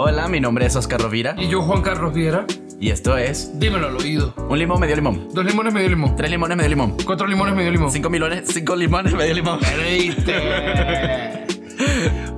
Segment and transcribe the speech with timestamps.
[0.00, 2.46] Hola, mi nombre es Oscar Rovira Y yo, Juan Carlos Viera,
[2.78, 4.32] y esto es dímelo al oído.
[4.48, 5.28] un limón, medio limón.
[5.34, 6.14] Dos limones, medio limón.
[6.14, 6.96] Tres limones, medio limón.
[7.04, 7.90] Cuatro limones, medio limón.
[7.90, 9.58] Cinco milones, cinco limones, medio limón.
[9.58, 10.36] Creíste.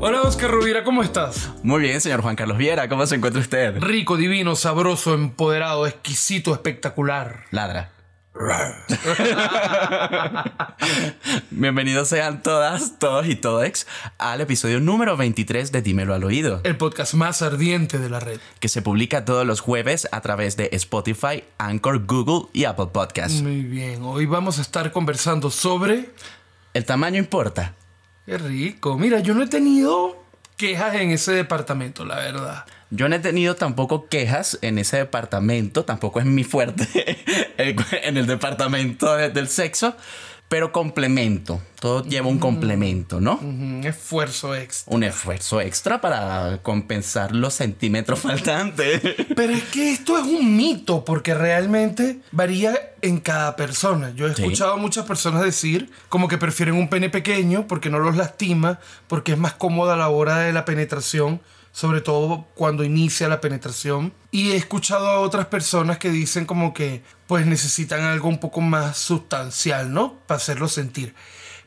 [0.01, 1.51] Hola, Oscar Rovira, ¿cómo estás?
[1.63, 3.77] Muy bien, señor Juan Carlos Viera, ¿cómo se encuentra usted?
[3.79, 7.45] Rico, divino, sabroso, empoderado, exquisito, espectacular.
[7.51, 7.91] Ladra.
[11.51, 13.87] Bienvenidos sean todas, todos y todex
[14.17, 18.41] al episodio número 23 de Dímelo al Oído, El podcast más ardiente de la red.
[18.59, 23.43] que se publica todos los jueves a través de Spotify, Anchor, Google y Apple Podcasts.
[23.43, 26.09] Muy bien, hoy vamos a estar conversando sobre...
[26.73, 27.75] El tamaño importa.
[28.25, 28.97] Qué rico.
[28.97, 30.17] Mira, yo no he tenido
[30.57, 32.65] quejas en ese departamento, la verdad.
[32.91, 37.17] Yo no he tenido tampoco quejas en ese departamento, tampoco es mi fuerte
[37.59, 39.95] en el departamento de- del sexo,
[40.49, 41.63] pero complemento.
[41.79, 43.37] Todo lleva un complemento, ¿no?
[43.41, 44.93] Un esfuerzo extra.
[44.93, 49.01] Un esfuerzo extra para compensar los centímetros faltantes.
[49.37, 54.11] Pero es que esto es un mito, porque realmente varía en cada persona.
[54.17, 54.43] Yo he Sí.
[54.43, 58.81] escuchado a muchas personas decir como que prefieren un pene pequeño porque no los lastima,
[59.07, 61.41] porque es más cómoda a la hora de la penetración,
[61.73, 64.13] sobre todo cuando inicia la penetración.
[64.31, 68.61] Y he escuchado a otras personas que dicen como que pues necesitan algo un poco
[68.61, 70.15] más sustancial, ¿no?
[70.27, 71.15] Para hacerlo sentir.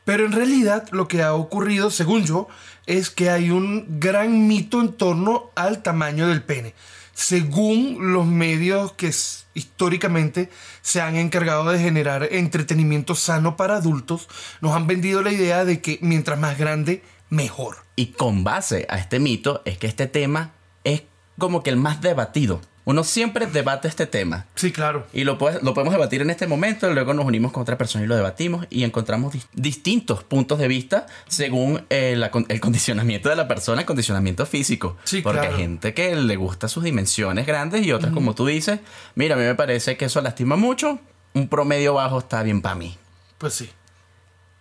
[0.04, 2.48] Pero en realidad lo que ha ocurrido, según yo,
[2.86, 6.74] es que hay un gran mito en torno al tamaño del pene.
[7.14, 9.10] Según los medios que
[9.54, 10.50] históricamente
[10.82, 14.28] se han encargado de generar entretenimiento sano para adultos,
[14.60, 17.83] nos han vendido la idea de que mientras más grande, mejor.
[17.96, 20.52] Y con base a este mito es que este tema
[20.84, 21.02] es
[21.38, 22.60] como que el más debatido.
[22.86, 24.44] Uno siempre debate este tema.
[24.56, 25.06] Sí, claro.
[25.14, 28.04] Y lo, puede- lo podemos debatir en este momento, luego nos unimos con otra persona
[28.04, 33.30] y lo debatimos y encontramos dis- distintos puntos de vista según el, acon- el condicionamiento
[33.30, 34.98] de la persona, el condicionamiento físico.
[35.04, 35.54] Sí, Porque claro.
[35.56, 38.80] hay gente que le gusta sus dimensiones grandes y otras, como tú dices,
[39.14, 40.98] mira, a mí me parece que eso lastima mucho,
[41.32, 42.98] un promedio bajo está bien para mí.
[43.38, 43.70] Pues sí.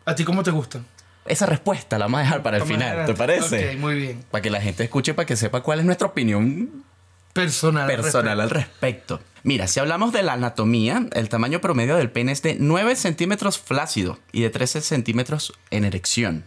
[0.05, 0.85] ¿A ti cómo te gustan?
[1.25, 3.05] Esa respuesta la vamos a dejar para el Vamos final.
[3.05, 3.71] ¿te parece?
[3.71, 4.23] Ok, muy bien.
[4.29, 6.83] Para que la gente escuche, para que sepa cuál es nuestra opinión
[7.33, 7.87] Personal.
[7.87, 9.19] personal al respecto.
[9.43, 13.57] Mira, si hablamos de la anatomía, el tamaño promedio del pene es de 9 centímetros
[13.57, 16.43] flácido y de 13 centímetros en erección.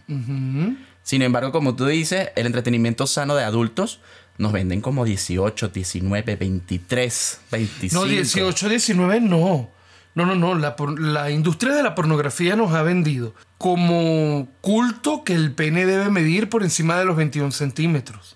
[1.03, 3.99] Sin embargo, como tú dices, el entretenimiento sano de adultos
[4.37, 7.95] nos venden como 18, 19, 23, 25.
[8.05, 9.69] No, 18, 19 no.
[10.17, 10.55] No, no, no.
[10.97, 16.49] La, industria de la pornografía nos ha vendido como culto que el pene debe medir
[16.49, 18.35] por encima de los 21 centímetros.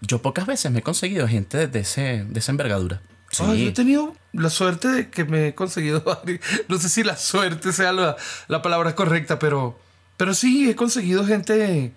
[0.00, 3.02] Yo pocas veces me he conseguido gente de, ese, de esa envergadura.
[3.30, 3.44] Sí.
[3.46, 6.02] Ah, yo he tenido la suerte de que me he conseguido
[6.68, 8.16] No sé si la suerte sea la,
[8.48, 9.78] la palabra correcta, pero,
[10.16, 11.92] pero sí he conseguido gente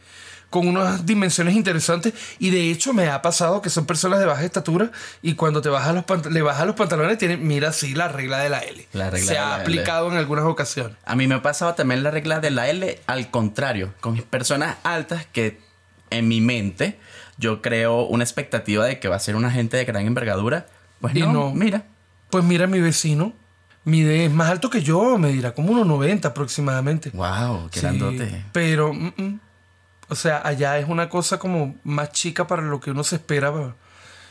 [0.49, 4.43] con unas dimensiones interesantes y de hecho me ha pasado que son personas de baja
[4.43, 8.39] estatura y cuando te bajas los le bajas los pantalones tienen, mira, sí, la regla
[8.39, 8.87] de la L.
[8.93, 9.61] La regla Se de ha la L.
[9.63, 10.97] aplicado en algunas ocasiones.
[11.05, 14.77] A mí me ha pasado también la regla de la L al contrario, con personas
[14.83, 15.59] altas que
[16.09, 16.99] en mi mente
[17.37, 20.65] yo creo una expectativa de que va a ser una gente de gran envergadura.
[20.99, 21.51] Pues Y no, no.
[21.53, 21.83] mira.
[22.29, 23.33] Pues mira, mi vecino
[23.85, 27.09] mide es más alto que yo, me dirá como 1,90 aproximadamente.
[27.11, 28.45] Wow, qué Sí, grandote.
[28.51, 29.39] Pero, mm, mm.
[30.09, 33.51] O sea, allá es una cosa como más chica para lo que uno se espera.
[33.51, 33.75] pa-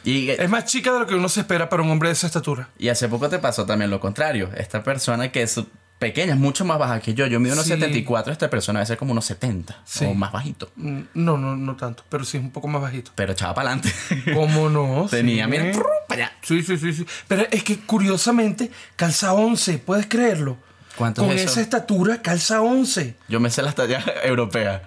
[0.05, 2.27] Y, Es más chica de lo que uno se espera para un hombre de esa
[2.27, 2.69] estatura.
[2.79, 4.51] y hace poco te pasó también lo contrario.
[4.57, 5.61] Esta persona que es
[5.99, 7.27] pequeña, es mucho más baja que yo.
[7.27, 7.73] Yo mido unos Sí.
[7.73, 10.05] 74, esta persona debe ser como unos 70 Sí.
[10.05, 10.71] o más bajito.
[10.77, 13.11] Mm, No, no, no tanto, pero sí es un poco más bajito.
[13.17, 13.93] Pero echaba para adelante.
[14.35, 15.07] ¿Cómo no?
[15.11, 15.51] Tenía, Sí.
[15.51, 15.73] mira,
[16.07, 16.33] para allá.
[16.43, 17.05] Sí, sí, sí, sí.
[17.27, 20.57] Pero es que curiosamente calza 11, ¿puedes creerlo?
[20.97, 21.51] ¿Cuánto Con es eso?
[21.53, 23.17] esa estatura calza 11.
[23.29, 24.83] Yo me sé las tallas europeas.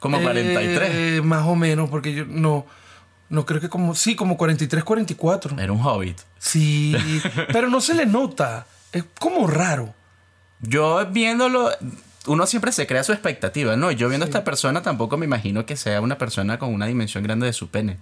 [0.00, 1.22] Como Eh, 43.
[1.22, 2.66] más o menos, porque yo no,
[3.28, 5.56] no creo que como, sí, como 43, 44.
[5.60, 6.18] Era un hobbit.
[6.38, 6.96] Sí,
[7.52, 8.66] pero no se le nota.
[8.92, 9.94] Es como raro.
[10.60, 11.70] Yo viéndolo,
[12.26, 13.90] uno siempre se crea su expectativa, ¿no?
[13.92, 17.22] Yo viendo a esta persona tampoco me imagino que sea una persona con una dimensión
[17.22, 17.98] grande de su pene.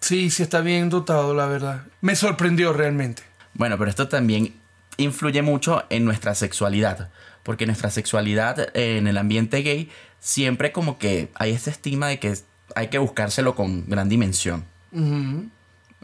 [0.00, 1.82] Sí, sí está bien dotado, la verdad.
[2.00, 3.22] Me sorprendió realmente.
[3.54, 4.54] Bueno, pero esto también
[4.96, 7.10] influye mucho en nuestra sexualidad,
[7.42, 9.90] porque nuestra sexualidad eh, en el ambiente gay
[10.22, 12.38] siempre como que hay esta estima de que
[12.76, 14.64] hay que buscárselo con gran dimensión.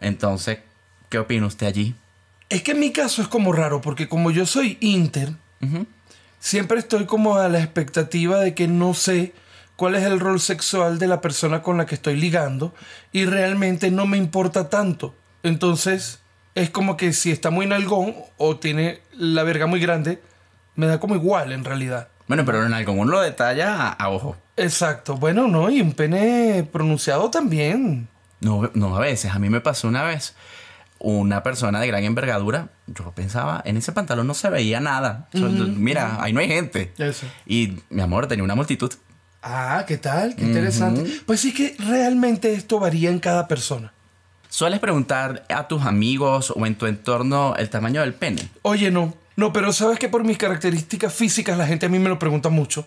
[0.01, 0.59] Entonces,
[1.09, 1.95] ¿qué opina usted allí?
[2.49, 5.33] Es que en mi caso es como raro, porque como yo soy inter,
[6.41, 9.35] siempre estoy como a la expectativa de que no sé
[9.77, 12.75] cuál es el rol sexual de la persona con la que estoy ligando
[13.13, 15.15] y realmente no me importa tanto.
[15.45, 16.19] Entonces,
[16.57, 20.21] es como que si está muy nalgón o tiene la verga muy grande,
[20.75, 22.09] me da como igual en realidad.
[22.29, 24.37] Bueno, pero en algo uno lo detalla a, a ojo.
[24.57, 25.17] Exacto.
[25.17, 28.09] Bueno, no, y un pene pronunciado también.
[28.41, 29.33] No, no a veces.
[29.33, 30.35] A mí me pasó una vez.
[31.01, 35.29] Una persona de gran envergadura, yo pensaba, en ese pantalón no se veía nada.
[35.33, 36.93] Mira, ahí no hay gente.
[36.99, 37.25] Eso.
[37.47, 38.93] Y mi amor, tenía una multitud.
[39.41, 40.35] Ah, ¿qué tal?
[40.35, 41.09] Qué interesante.
[41.25, 43.93] Pues sí que realmente esto varía en cada persona.
[44.49, 48.49] ¿Sueles preguntar a tus amigos o en tu entorno el tamaño del pene?
[48.63, 49.15] Oye, no.
[49.39, 52.49] No, pero sabes que por mis características físicas la gente a mí me lo pregunta
[52.49, 52.85] mucho.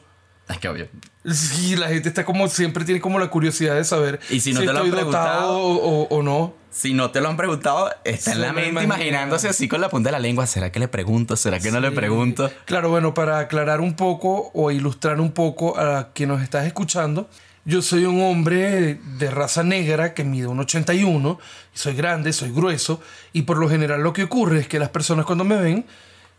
[0.49, 0.89] Es que obvio.
[1.25, 4.59] Sí, la gente está como siempre tiene como la curiosidad de saber Y si no
[4.59, 6.53] te lo han dotado preguntado- o, no.
[6.69, 10.09] Si no te lo han preguntado, está en la mente imaginándose así con la punta
[10.09, 10.45] de la lengua.
[10.45, 11.37] ¿Será que le pregunto?
[11.37, 12.51] ¿Será que no le pregunto?
[12.65, 17.29] Claro, bueno, para aclarar un poco o ilustrar un poco a quien nos estás escuchando,
[17.63, 21.39] yo soy un hombre de raza negra que mide un 81,
[21.73, 22.99] y soy grande, soy grueso,
[23.31, 25.85] y por lo general lo que ocurre es que las personas cuando me ven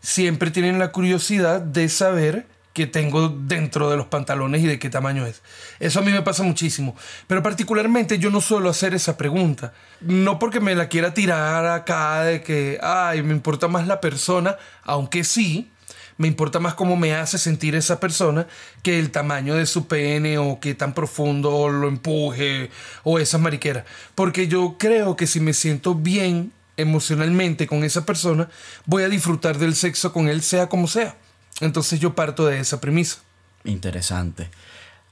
[0.03, 4.89] siempre tienen la curiosidad de saber qué tengo dentro de los pantalones y de qué
[4.89, 5.41] tamaño es.
[5.79, 6.95] Eso a mí me pasa muchísimo.
[7.27, 9.73] Pero particularmente yo no suelo hacer esa pregunta.
[10.01, 14.57] No porque me la quiera tirar acá de que, ay, me importa más la persona,
[14.83, 15.71] aunque sí,
[16.17, 18.47] me importa más cómo me hace sentir esa persona
[18.81, 22.71] que el tamaño de su pene o qué tan profundo lo empuje
[23.03, 23.85] o esas mariqueras.
[24.15, 28.49] Porque yo creo que si me siento bien emocionalmente con esa persona,
[28.85, 31.17] voy a disfrutar del sexo con él sea como sea.
[31.61, 33.19] Entonces yo parto de esa premisa.
[33.63, 34.49] Interesante.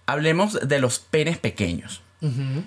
[0.06, 2.02] Hablemos de los penes pequeños.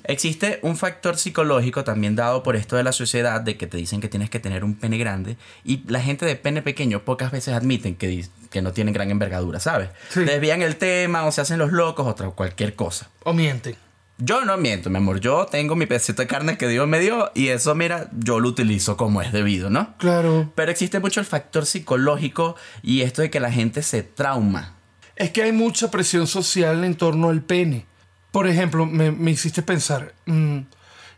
[0.02, 4.00] Existe un factor psicológico también dado por esto de la sociedad de que te dicen
[4.00, 7.55] que tienes que tener un pene grande y la gente de pene pequeño pocas veces
[7.55, 9.90] admiten que, que no tienen gran envergadura, ¿sabes?
[10.11, 10.25] Sí.
[10.25, 13.08] Desvían el tema o se hacen los locos o cualquier cosa.
[13.23, 13.76] O mienten.
[14.19, 15.19] Yo no miento, mi amor.
[15.19, 18.49] Yo tengo mi pedacito de carne que Dios me dio y eso, mira, yo lo
[18.49, 19.96] utilizo como es debido, ¿no?
[19.99, 20.52] Claro.
[20.55, 24.76] Pero existe mucho el factor psicológico y esto de que la gente se trauma.
[25.16, 27.87] Es que hay mucha presión social en torno al pene.
[28.31, 30.58] Por ejemplo, me, me hiciste pensar, mm,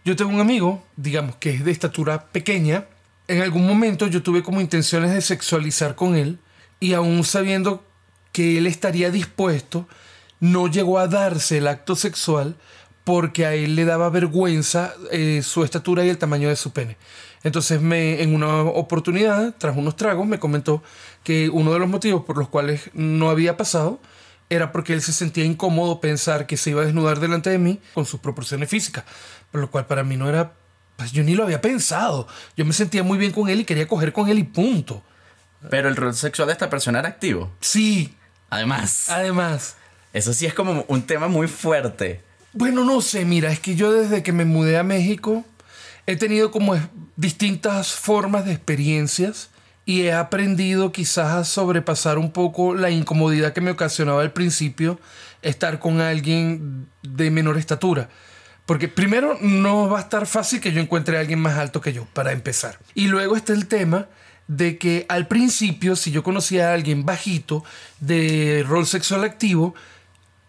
[0.05, 2.87] yo tengo un amigo, digamos, que es de estatura pequeña.
[3.29, 6.39] En algún momento yo tuve como intenciones de sexualizar con él
[6.81, 7.85] y aún sabiendo
[8.33, 9.89] que él estaría dispuesto,
[10.41, 12.57] no llegó a darse el acto sexual
[13.07, 16.97] porque a él le daba vergüenza eh, su estatura y el tamaño de su pene.
[17.45, 20.83] Entonces, me, en una oportunidad, tras unos tragos, me comentó
[21.23, 24.01] que uno de los motivos por los cuales no había pasado
[24.51, 27.79] era porque él se sentía incómodo pensar que se iba a desnudar delante de mí
[27.95, 29.05] con sus proporciones físicas,
[29.53, 30.55] por lo cual para mí no era,
[30.97, 32.27] pues yo ni lo había pensado.
[32.57, 35.05] Yo me sentía muy bien con él y quería coger con él y punto.
[35.71, 37.53] Pero el rol sexual de esta persona era activo.
[37.61, 38.17] Sí,
[38.51, 39.77] Además, además.
[40.13, 42.26] eso sí es como un tema muy fuerte.
[42.59, 45.45] Bueno, no sé, mira, es que yo desde que me mudé a México
[46.07, 46.75] he tenido como
[47.15, 49.51] distintas formas de experiencias
[49.85, 54.99] y he aprendido quizás a sobrepasar un poco la incomodidad que me ocasionaba al principio
[55.43, 58.09] estar con alguien de menor estatura.
[58.65, 61.93] Porque primero no va a estar fácil que yo encuentre a alguien más alto que
[61.93, 62.79] yo, para empezar.
[62.95, 64.07] Y luego está el tema
[64.49, 67.65] de que al principio, si yo conocía a alguien bajito
[68.01, 69.75] de rol sexual activo,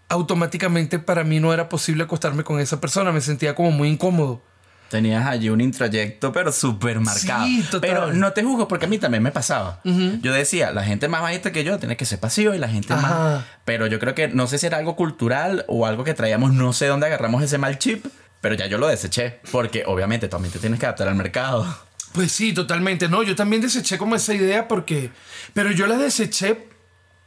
[0.10, 4.42] automáticamente para mí no era posible acostarme con esa persona, me sentía como muy incómodo.
[4.90, 7.46] Tenías allí un introyecto, pero súper marcado.
[7.46, 7.82] Sí, total.
[7.82, 9.82] Pero no te juzgo porque a mí también me pasaba.
[9.84, 12.94] Yo decía, la gente más bajita que yo tiene que ser pasivo y la gente
[12.94, 13.04] más.
[13.04, 13.46] Ajá.
[13.66, 16.72] Pero yo creo que no sé si era algo cultural o algo que traíamos, no
[16.72, 18.06] sé dónde agarramos ese mal chip,
[18.40, 19.42] pero ya yo lo deseché.
[19.52, 21.68] Porque obviamente también te tienes que adaptar al mercado.
[22.14, 23.10] Pues sí, totalmente.
[23.10, 25.12] No, yo también deseché como esa idea porque...
[25.54, 26.70] Pero yo la deseché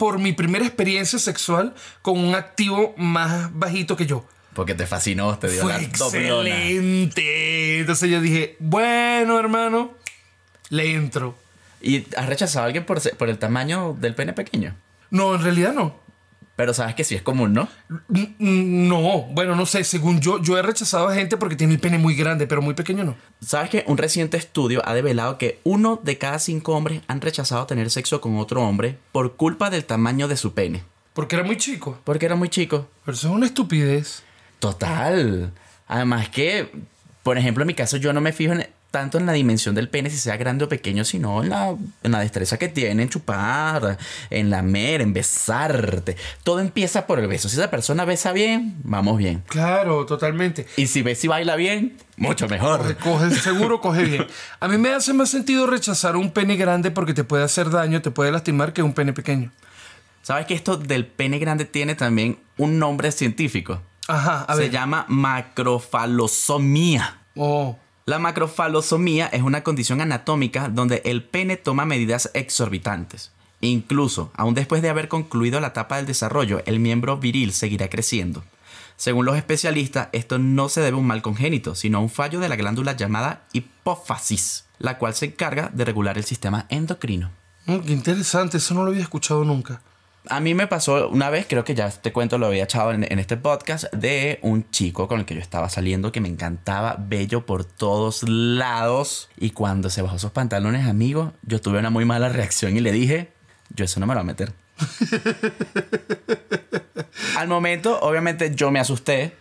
[0.00, 4.24] por mi primera experiencia sexual con un activo más bajito que yo.
[4.54, 6.48] Porque te fascinó, te dio Fue la doblona.
[6.48, 7.80] excelente.
[7.80, 9.92] Entonces yo dije, bueno, hermano,
[10.70, 11.36] le entro.
[11.82, 14.74] ¿Y has rechazado a alguien por el tamaño del pene pequeño?
[15.10, 15.99] No, en realidad no.
[16.60, 17.70] Pero sabes que sí es común, ¿no?
[18.38, 21.96] No, bueno, no sé, según yo, yo he rechazado a gente porque tiene el pene
[21.96, 23.16] muy grande, pero muy pequeño no.
[23.40, 27.66] ¿Sabes que un reciente estudio ha develado que uno de cada cinco hombres han rechazado
[27.66, 30.84] tener sexo con otro hombre por culpa del tamaño de su pene?
[31.14, 31.98] Porque era muy chico.
[32.04, 32.86] Porque era muy chico.
[33.06, 34.22] Pero eso es una estupidez.
[34.58, 35.52] Total.
[35.88, 36.70] Además que,
[37.22, 39.88] por ejemplo, en mi caso yo no me fijo en- tanto en la dimensión del
[39.88, 43.08] pene, si sea grande o pequeño, sino en la, en la destreza que tiene en
[43.08, 43.98] chupar,
[44.30, 46.16] en lamer, en besarte.
[46.42, 47.48] Todo empieza por el beso.
[47.48, 49.42] Si esa persona besa bien, vamos bien.
[49.46, 50.66] Claro, totalmente.
[50.76, 52.96] Y si besa y baila bien, mucho mejor.
[52.98, 54.26] coge- seguro coge bien.
[54.58, 58.02] A mí me hace más sentido rechazar un pene grande porque te puede hacer daño,
[58.02, 59.52] te puede lastimar que un pene pequeño.
[60.22, 63.80] ¿Sabes que esto del pene grande tiene también un nombre científico?
[64.08, 64.70] Ajá, a Se ver.
[64.70, 67.18] llama macrofalosomía.
[67.36, 73.30] Oh, La macrofalosomía es una condición anatómica donde el pene toma medidas exorbitantes.
[73.60, 78.42] Incluso, aún después de haber concluido la etapa del desarrollo, el miembro viril seguirá creciendo.
[78.96, 82.40] Según los especialistas, esto no se debe a un mal congénito, sino a un fallo
[82.40, 87.30] de la glándula llamada hipófisis, la cual se encarga de regular el sistema endocrino.
[87.66, 89.82] Mm, qué interesante, eso no lo había escuchado nunca.
[90.28, 93.10] A mí me pasó una vez, creo que ya te cuento, lo había echado en,
[93.10, 96.96] en, este podcast, de un chico con el que yo estaba saliendo que me encantaba,
[96.98, 99.30] bello por todos lados.
[99.38, 102.92] Y cuando se bajó sus pantalones, amigo, yo tuve una muy mala reacción y le
[102.92, 103.32] dije,
[103.74, 104.52] yo eso no me lo voy a meter.
[107.36, 109.34] Al momento, obviamente, yo me asusté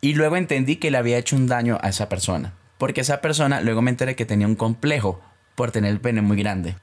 [0.00, 2.54] y luego entendí que le había hecho un daño a esa persona.
[2.78, 5.20] Porque esa persona luego me enteré que tenía un complejo
[5.54, 6.76] por tener el pene muy grande.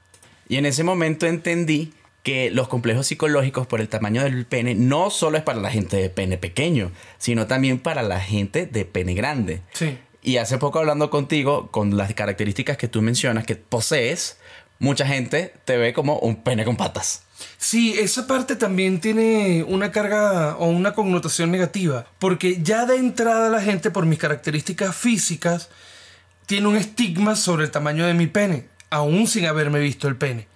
[0.48, 1.94] Y en ese momento entendí
[2.26, 5.96] que los complejos psicológicos por el tamaño del pene no solo es para la gente
[5.96, 9.62] de pene pequeño, sino también para la gente de pene grande.
[9.72, 9.96] Sí.
[10.22, 14.38] Y hace poco hablando contigo, con las características que tú mencionas que posees,
[14.80, 17.22] mucha gente te ve como un pene con patas.
[17.58, 23.50] Sí, esa parte también tiene una carga o una connotación negativa, porque ya de entrada
[23.50, 25.70] la gente por mis características físicas
[26.46, 30.48] tiene un estigma sobre el tamaño de mi pene, aún sin haberme visto el pene.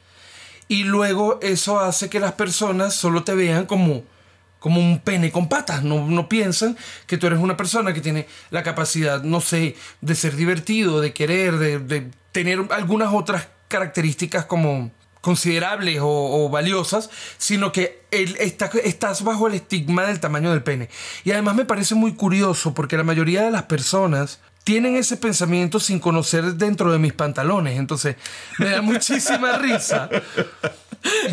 [0.70, 4.04] Y luego eso hace que las personas solo te vean como,
[4.60, 5.82] como un pene con patas.
[5.82, 6.76] No, no piensan
[7.08, 11.12] que tú eres una persona que tiene la capacidad, no sé, de ser divertido, de
[11.12, 18.70] querer, de, tener algunas otras características como considerables o, o, valiosas, sino que el, está,
[18.84, 20.88] estás bajo el estigma del tamaño del pene.
[21.24, 25.80] Y además me parece muy curioso porque la mayoría de las personas tienen ese pensamiento
[25.80, 27.78] sin conocer dentro de mis pantalones.
[27.78, 28.16] Entonces,
[28.58, 30.08] me da muchísima risa.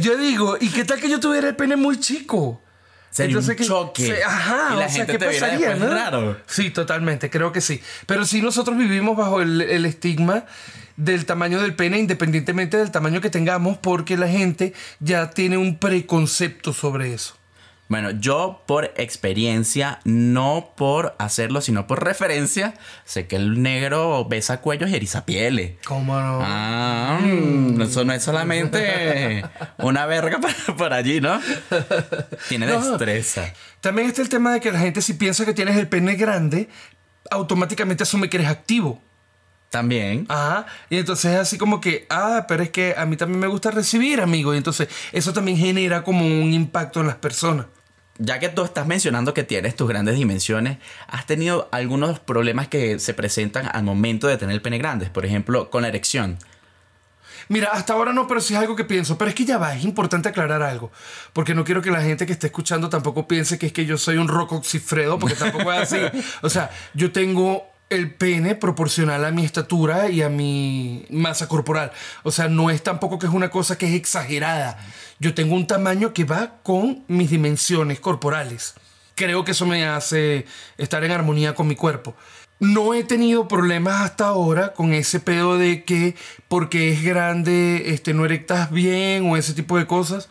[0.02, 2.62] Yo digo, ¿y qué tal que yo tuviera el pene muy chico?
[3.10, 4.06] Sería Entonces, un que- choque.
[4.08, 5.88] se- ajá, y la o sea, ¿qué te pasaría, no?
[5.90, 6.38] raro.
[6.46, 7.82] Sí, totalmente, creo que sí.
[8.06, 10.46] Pero sí nosotros vivimos bajo el, el estigma
[10.98, 15.78] del tamaño del pene, independientemente del tamaño que tengamos, porque la gente ya tiene un
[15.80, 17.37] preconcepto sobre eso.
[17.90, 22.74] Bueno, yo por experiencia, no por hacerlo, sino por referencia,
[23.06, 25.76] sé que el negro besa cuellos y eriza pieles.
[25.86, 26.40] ¿Cómo no?
[26.44, 29.46] Ah, mm, eso no es solamente
[29.78, 30.40] una verga
[30.78, 31.40] por, allí, ¿no?
[32.50, 32.82] Tiene No.
[32.82, 33.54] destreza.
[33.80, 36.68] También está el tema de que la gente si piensa que tienes el pene grande,
[37.32, 39.02] automáticamente asume que eres activo.
[39.70, 40.26] También.
[40.30, 40.66] Ajá.
[40.90, 43.72] Y entonces es así como que, ah, pero es que a mí también me gusta
[43.72, 44.54] recibir, amigo.
[44.54, 47.66] Y entonces eso también genera como un impacto en las personas.
[48.20, 53.00] Ya que tú estás mencionando que tienes tus grandes dimensiones, ¿has tenido algunos problemas que
[53.00, 55.08] se presentan al momento de tener el pene grande?
[55.08, 56.38] Por ejemplo, con la erección.
[57.50, 59.18] Mira, hasta ahora no, pero sí es algo que pienso.
[59.18, 60.92] Pero es que ya va, es importante aclarar algo.
[61.34, 63.98] Porque no quiero que la gente que esté escuchando tampoco piense que es que yo
[63.98, 65.98] soy un roco cifredo, porque tampoco es así.
[66.42, 71.92] O sea, yo tengo el pene proporcional a mi estatura y a mi masa corporal.
[72.24, 74.78] O sea, no es tampoco que es una cosa que es exagerada.
[75.20, 78.76] Yo tengo un tamaño que va con mis dimensiones corporales.
[79.16, 80.46] Creo que eso me hace
[80.78, 82.16] estar en armonía con mi cuerpo.
[82.60, 86.16] No he tenido problemas hasta ahora con ese pedo de que
[86.48, 90.28] porque es grande este, no erectas bien o ese tipo de cosas.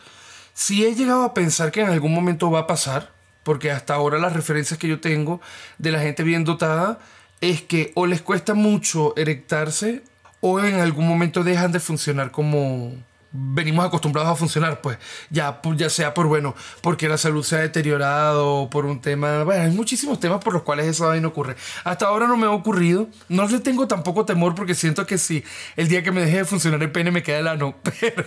[0.53, 3.11] Sí he llegado a pensar que en algún momento va a pasar,
[3.43, 5.39] porque hasta ahora las referencias que yo tengo
[5.77, 6.99] de la gente bien dotada
[7.41, 10.01] es que o les cuesta mucho erectarse
[10.41, 12.93] o en algún momento dejan de funcionar como
[13.39, 14.97] venimos acostumbrados a funcionar, pues
[15.29, 19.63] ya, ya sea por, bueno, porque la salud se ha deteriorado, por un tema, bueno,
[19.63, 21.55] hay muchísimos temas por los cuales esa vaina ocurre.
[21.83, 25.43] Hasta ahora no me ha ocurrido, no le tengo tampoco temor porque siento que si
[25.75, 28.25] el día que me deje de funcionar el pene me queda el ano, pero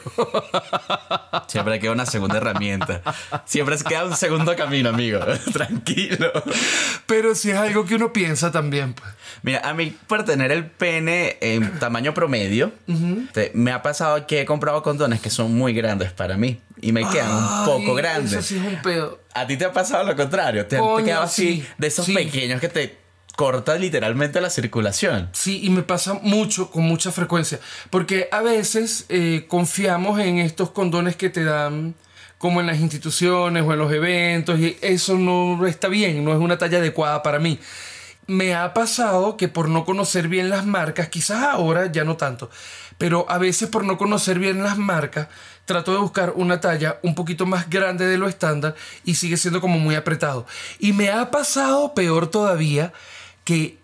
[1.48, 3.02] Siempre queda una segunda herramienta.
[3.44, 5.20] Siempre queda un segundo camino, amigo.
[5.52, 6.30] Tranquilo.
[7.06, 9.10] pero si es algo que uno piensa también, pues.
[9.42, 12.72] Mira, a mí por tener el pene en tamaño promedio,
[13.32, 16.92] te- me ha pasado que he comprado condones que son muy grandes para mí y
[16.92, 18.32] me quedan un poco grandes.
[18.32, 19.18] Eso sí es un pedo.
[19.32, 20.66] ¿A ti te ha pasado lo contrario?
[20.66, 22.12] ¿Te, Coño, quedado así sí, de esos sí.
[22.12, 22.98] pequeños que te
[23.34, 25.30] cortan literalmente la circulación?
[25.32, 27.58] Sí, y me pasa mucho, con mucha frecuencia.
[27.88, 31.94] Porque a veces eh, confiamos en estos condones que te dan
[32.36, 36.38] como en las instituciones o en los eventos y eso no está bien, no es
[36.38, 37.58] una talla adecuada para mí.
[38.26, 42.50] Me ha pasado que por no conocer bien las marcas, quizás ahora ya no tanto,
[43.00, 45.28] pero a veces por no conocer bien las marcas,
[45.64, 48.74] trato de buscar una talla un poquito más grande de lo estándar
[49.06, 50.46] y sigue siendo como muy apretado.
[50.78, 52.92] Y me ha pasado peor todavía
[53.42, 53.78] que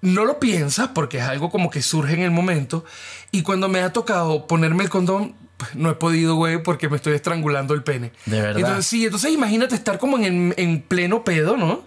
[0.00, 2.84] no lo piensas porque es algo como que surge en el momento.
[3.32, 6.98] Y cuando me ha tocado ponerme el condón, pues, no he podido, güey, porque me
[6.98, 8.12] estoy estrangulando el pene.
[8.26, 8.60] De verdad.
[8.60, 11.82] Entonces, sí, entonces imagínate estar como en, en pleno pedo, ¿no?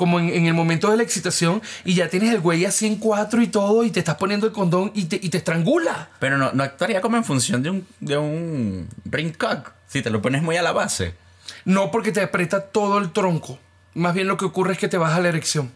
[0.00, 2.96] Como en, en el momento de la excitación y ya tienes el güey así en
[2.96, 6.08] cuatro y todo y te estás poniendo el condón y te, y te estrangula.
[6.18, 9.72] Pero no, no actuaría como en función de un, de un ring cock.
[9.88, 11.14] Si te lo pones muy a la base.
[11.66, 13.58] No porque te aprieta todo el tronco.
[13.92, 15.70] Más bien lo que ocurre es que te baja la erección.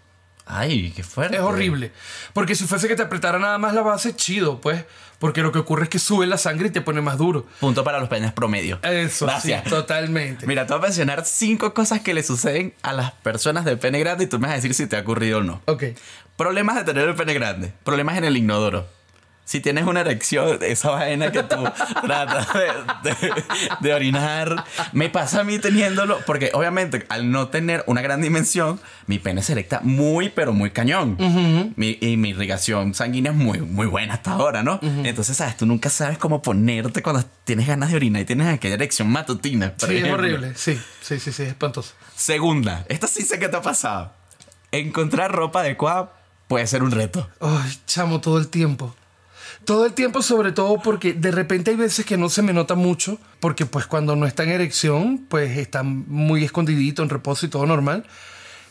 [0.46, 1.36] Ay, qué fuerte.
[1.36, 1.90] Es horrible.
[2.32, 4.84] Porque si fuese que te apretara nada más la base, chido, pues.
[5.18, 7.46] Porque lo que ocurre es que sube la sangre y te pone más duro.
[7.60, 8.78] Punto para los penes promedio.
[8.82, 9.64] Eso, Gracias.
[9.64, 10.46] sí, totalmente.
[10.46, 14.00] Mira, te voy a mencionar cinco cosas que le suceden a las personas de pene
[14.00, 15.62] grande y tú me vas a decir si te ha ocurrido o no.
[15.64, 15.84] Ok.
[16.36, 17.72] Problemas de tener el pene grande.
[17.84, 18.86] Problemas en el inodoro.
[19.46, 21.56] Si tienes una erección, esa vaina que tú
[22.02, 23.44] tratas de, de-
[23.80, 28.80] de orinar, me pasa a mí teniéndolo, porque obviamente al no tener una gran dimensión,
[29.06, 31.16] mi pene se erecta muy, pero muy cañón.
[31.76, 34.78] Mi- y mi irrigación sanguínea es muy, muy buena hasta ahora, ¿no?
[34.82, 35.58] Entonces, ¿sabes?
[35.58, 39.74] Tú nunca sabes cómo ponerte cuando tienes ganas de orinar y tienes aquella erección matutina.
[39.76, 40.54] Sí, es horrible.
[40.56, 41.92] Sí, sí, sí, sí, es espantoso.
[42.16, 44.10] Segunda, esta sí sé que te ha pasado.
[44.72, 46.12] Encontrar ropa adecuada
[46.48, 47.28] puede ser un reto.
[47.40, 48.94] Ay, chamo, todo el tiempo.
[49.64, 52.74] Todo el tiempo, sobre todo porque de repente hay veces que no se me nota
[52.74, 57.48] mucho, porque pues cuando no está en erección, pues está muy escondidito, en reposo y
[57.48, 58.04] todo normal.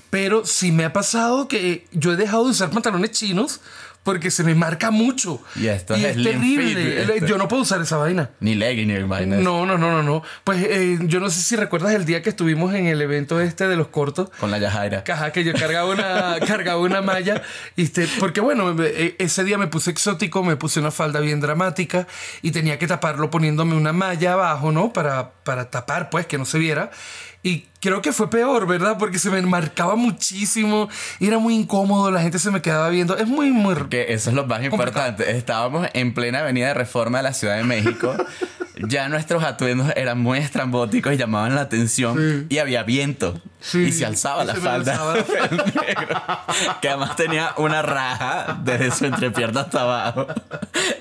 [0.10, 3.62] Pero sí me ha pasado que yo he dejado de usar pantalones chinos
[4.03, 5.41] porque se me marca mucho.
[5.55, 6.75] Y esto y es es terrible.
[6.75, 7.27] fit, este.
[7.27, 8.29] Yo no puedo usar esa vaina.
[8.39, 9.38] Ni legging ni vaina.
[9.38, 10.24] No, no, no, no, no.
[10.43, 13.67] Pues eh, yo no sé si recuerdas el día que estuvimos en el evento este
[13.67, 14.29] de los cortos.
[14.39, 15.03] Con la Yajaira.
[15.03, 17.41] Caja, que yo cargaba una, cargaba una malla.
[17.75, 21.39] Y este, porque bueno, eh, ese día me puse exótico, me puse una falda bien
[21.39, 22.07] dramática
[22.41, 24.91] y tenía que taparlo poniéndome una malla abajo, ¿no?
[24.91, 26.91] Para, para tapar, pues, que no se viera.
[27.46, 28.98] Y creo que fue peor, ¿verdad?
[28.98, 30.88] Porque se me marcaba muchísimo.
[31.20, 33.18] y Era muy incómodo, la gente se me quedaba viendo.
[33.18, 33.76] Es muy, muy...
[33.90, 35.30] Que eso es lo más importante.
[35.30, 38.16] Estábamos en plena avenida de reforma de la Ciudad de México.
[38.77, 42.48] ya nuestros atuendos eran muy estrambóticos y llamaban la atención.
[42.50, 43.39] Y había viento.
[43.60, 44.92] Sí, y se alzaba y la se falda.
[44.92, 45.13] alzaba
[45.86, 46.22] negro,
[46.82, 50.27] que además tenía una raja desde su entrepierna hasta abajo.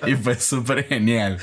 [0.07, 1.39] y fue súper genial.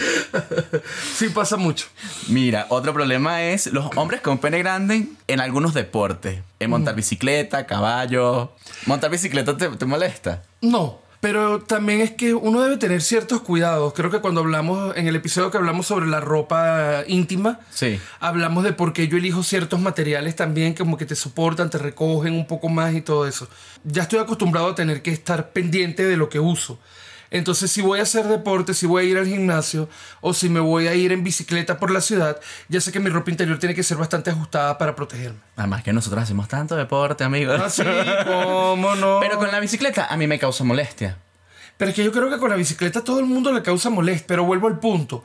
[1.15, 1.87] Sí, pasa mucho.
[2.29, 6.39] Mira, otro problema es los hombres con pene grande en algunos deportes.
[6.59, 8.53] En montar bicicleta, caballo.
[8.85, 10.43] ¿Montar bicicleta te, te molesta?
[10.61, 13.93] No, pero también es que uno debe tener ciertos cuidados.
[13.93, 17.99] Creo que cuando hablamos, en el episodio que hablamos sobre la ropa íntima, Sí.
[18.19, 22.33] hablamos de por qué yo elijo ciertos materiales también como que te soportan, te recogen
[22.33, 23.49] un poco más y todo eso.
[23.83, 26.79] Ya estoy acostumbrado a tener que estar pendiente de lo que uso.
[27.31, 29.87] Entonces, si voy a hacer deporte, si voy a ir al gimnasio
[30.21, 32.39] o si me voy a ir en bicicleta por la ciudad,
[32.69, 35.39] ya sé que mi ropa interior tiene que ser bastante ajustada para protegerme.
[35.55, 37.61] Además que nosotros hacemos tanto deporte, amigos.
[37.61, 37.83] Así,
[38.25, 39.19] ¿cómo no?
[39.21, 41.17] Pero con la bicicleta a mí me causa molestia.
[41.77, 44.27] Pero es que yo creo que con la bicicleta todo el mundo le causa molestia,
[44.27, 45.23] pero vuelvo al punto.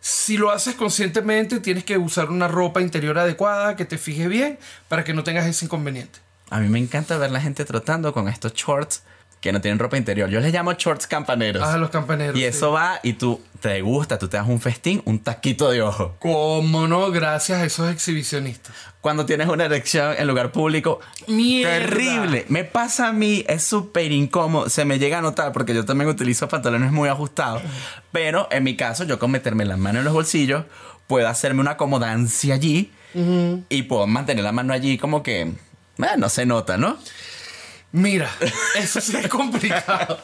[0.00, 4.58] Si lo haces conscientemente, tienes que usar una ropa interior adecuada, que te fije bien,
[4.88, 6.18] para que no tengas ese inconveniente.
[6.50, 9.02] A mí me encanta ver la gente trotando con estos shorts
[9.44, 10.30] que no tienen ropa interior.
[10.30, 11.62] Yo les llamo shorts campaneros.
[11.62, 12.34] Ah, los campaneros.
[12.34, 12.44] y sí.
[12.46, 16.16] eso va y tú te gusta, tú te das un festín, un taquito de ojo.
[16.18, 17.10] ¿Cómo no?
[17.10, 18.74] Gracias a esos exhibicionistas.
[19.02, 21.78] Cuando tienes una erección en lugar público, ¡Mierda!
[21.78, 22.46] terrible.
[22.48, 24.70] Me pasa a mí, es súper incómodo.
[24.70, 27.60] Se me llega a notar porque yo también utilizo pantalones muy ajustados.
[28.12, 30.64] Pero en mi caso, yo con meterme las manos en los bolsillos,
[31.06, 32.90] puedo hacerme una acomodancia allí
[33.68, 36.96] y puedo mantener la mano allí como que, eh, no se nota, ¿no?
[37.96, 38.28] Mira,
[38.76, 40.18] eso sí es complicado.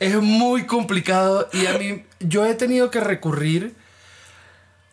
[0.00, 3.76] es muy complicado y a mí yo he tenido que recurrir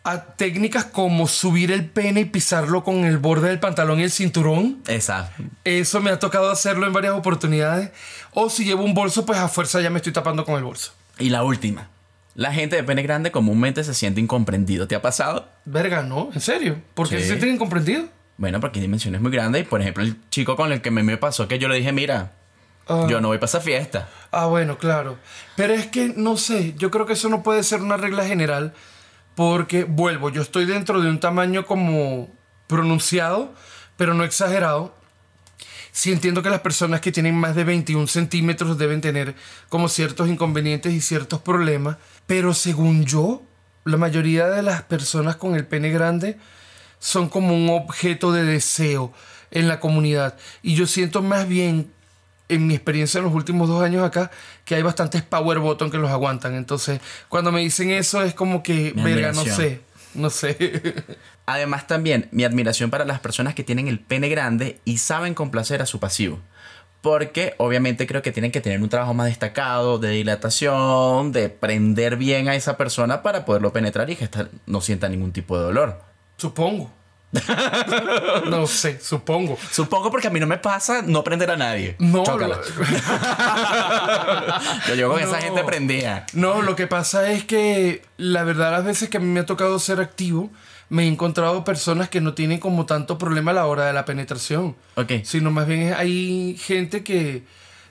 [0.04, 4.12] a técnicas como subir el pene y pisarlo con el borde del pantalón y el
[4.12, 4.80] cinturón.
[4.86, 5.32] Esa.
[5.64, 7.90] Eso me ha tocado hacerlo en varias oportunidades.
[8.32, 10.92] O si llevo un bolso, pues a fuerza ya me estoy tapando con el bolso.
[11.18, 11.88] Y la última.
[12.36, 14.86] La gente de pene grande comúnmente se siente incomprendido.
[14.86, 15.48] ¿Te ha pasado?
[15.64, 16.30] Verga, ¿no?
[16.32, 16.80] ¿En serio?
[16.94, 17.22] ¿Por qué Sí.
[17.22, 18.06] se sienten incomprendidos?
[18.36, 19.62] Bueno, porque hay dimensiones muy grandes.
[19.62, 21.92] Y por ejemplo, el chico con el que me, me pasó que yo le dije,
[21.92, 22.32] mira,
[22.88, 23.06] Ah.
[23.08, 24.08] yo no voy para esa fiesta.
[24.32, 25.16] Ah, bueno, claro.
[25.56, 28.74] Pero es que, no sé, yo creo que eso no puede ser una regla general
[29.34, 32.28] porque, vuelvo, yo estoy dentro de un tamaño como
[32.66, 33.54] pronunciado,
[33.96, 34.94] pero no exagerado.
[35.92, 39.34] Sí entiendo que las personas que tienen más de 21 centímetros deben tener
[39.68, 43.42] como ciertos inconvenientes y ciertos problemas, pero según yo,
[43.84, 46.38] la mayoría de las personas con el pene grande
[47.02, 49.12] son como un objeto de deseo
[49.50, 50.36] en la comunidad.
[50.62, 51.90] Y yo siento más bien,
[52.48, 54.30] en mi experiencia en los últimos dos años acá,
[54.64, 56.54] que hay bastantes power button que los aguantan.
[56.54, 59.80] Entonces, cuando me dicen eso es como que, Mi verga, no sé,
[60.14, 60.94] no sé.
[61.46, 65.82] Además, también mi admiración para las personas que tienen el pene grande y saben complacer
[65.82, 66.38] a su pasivo.
[67.00, 72.16] Porque obviamente creo que tienen que tener un trabajo más destacado de dilatación, de prender
[72.16, 74.28] bien a esa persona para poderlo penetrar y que
[74.66, 76.11] no sienta ningún tipo de dolor.
[76.42, 76.90] Supongo.
[78.50, 79.56] no sé, supongo.
[79.70, 81.96] Supongo porque a mí no me pasa no prender a nadie.
[81.98, 82.58] No, Chócala.
[84.88, 85.42] Yo llego con esa No.
[85.42, 86.26] gente prendida.
[86.34, 89.46] No, lo que pasa es que la verdad las veces que a mí me ha
[89.46, 90.50] tocado ser activo,
[90.88, 94.04] me he encontrado personas que no tienen como tanto problema a la hora de la
[94.04, 94.76] penetración.
[94.96, 95.12] Ok.
[95.24, 97.44] Sino más bien hay gente que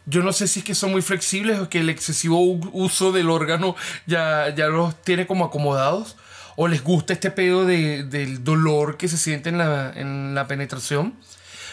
[0.06, 2.40] yo no sé si es que son muy flexibles o que el excesivo
[2.74, 6.16] uso del órgano ya, ya los tiene como acomodados.
[6.56, 10.48] O les gusta este pedo de- del dolor que se siente en la, en la
[10.48, 11.16] penetración.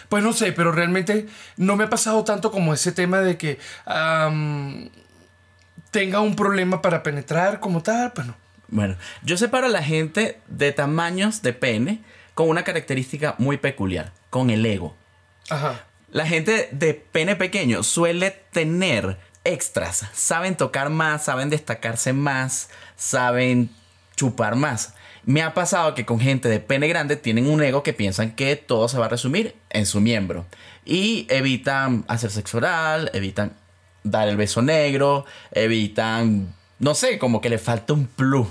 [0.08, 3.58] Pues no sé, pero realmente no me ha pasado tanto como ese tema de que
[5.90, 8.12] tenga un problema para penetrar como tal.
[8.12, 8.34] Pues no.
[8.68, 12.02] Bueno, yo separo a la gente de tamaños de pene
[12.34, 14.94] con una característica muy peculiar, con el ego.
[15.50, 15.84] Ajá.
[16.10, 23.70] La gente de pene pequeño suele tener extras, saben tocar más, saben destacarse más, saben
[24.18, 24.94] chupar más.
[25.24, 28.56] Me ha pasado que con gente de pene grande tienen un ego que piensan que
[28.56, 30.46] todo se va a resumir en su miembro
[30.84, 33.52] y evitan hacer sexo oral, evitan
[34.02, 38.48] dar el beso negro, evitan, no sé, como que le falta un plus.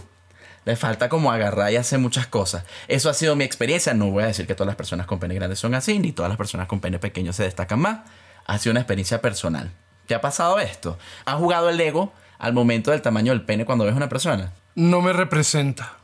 [0.66, 2.66] Le falta como agarrar y hacer muchas cosas.
[2.90, 3.94] Eso ha sido mi experiencia.
[3.94, 6.28] No voy a decir que todas las personas con pene grande son así, ni todas
[6.28, 8.00] las personas con pene pequeño se destacan más.
[8.46, 9.72] Ha sido una experiencia personal.
[10.08, 11.00] ¿Te ha pasado esto?
[11.24, 14.52] ¿Has jugado el ego al momento del tamaño del pene cuando ves una persona?
[14.78, 15.98] No me representa.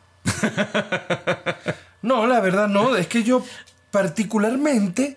[2.01, 2.95] no, la verdad no.
[2.95, 3.45] Es que yo
[3.91, 5.15] particularmente,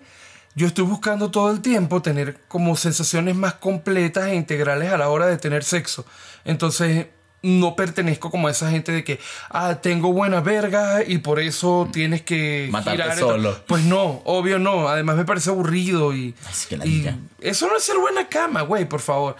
[0.53, 5.09] yo estoy buscando todo el tiempo tener como sensaciones más completas e integrales a la
[5.09, 6.05] hora de tener sexo.
[6.45, 7.07] Entonces,
[7.41, 11.89] no pertenezco como a esa gente de que, ah, tengo buena verga y por eso
[11.91, 13.59] tienes que Matarte girar solo.
[13.65, 14.87] Pues no, obvio no.
[14.87, 17.09] Además me parece aburrido y, sí que la y
[17.41, 19.35] eso no es ser buena cama, güey, por favor.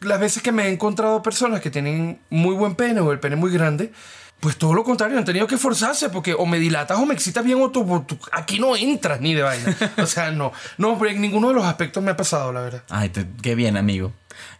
[0.00, 3.36] Las veces que me he encontrado personas que tienen muy buen pene o el pene
[3.36, 3.92] muy grande,
[4.40, 7.42] pues todo lo contrario, han tenido que esforzarse porque o me dilatas o me excitas
[7.42, 9.74] bien o tú, tú- aquí no entras ni de vaina.
[9.96, 10.52] O sea, no.
[10.76, 12.82] No, pero en ninguno de los aspectos me ha pasado, la verdad.
[12.90, 14.12] Ay, te- qué bien, amigo.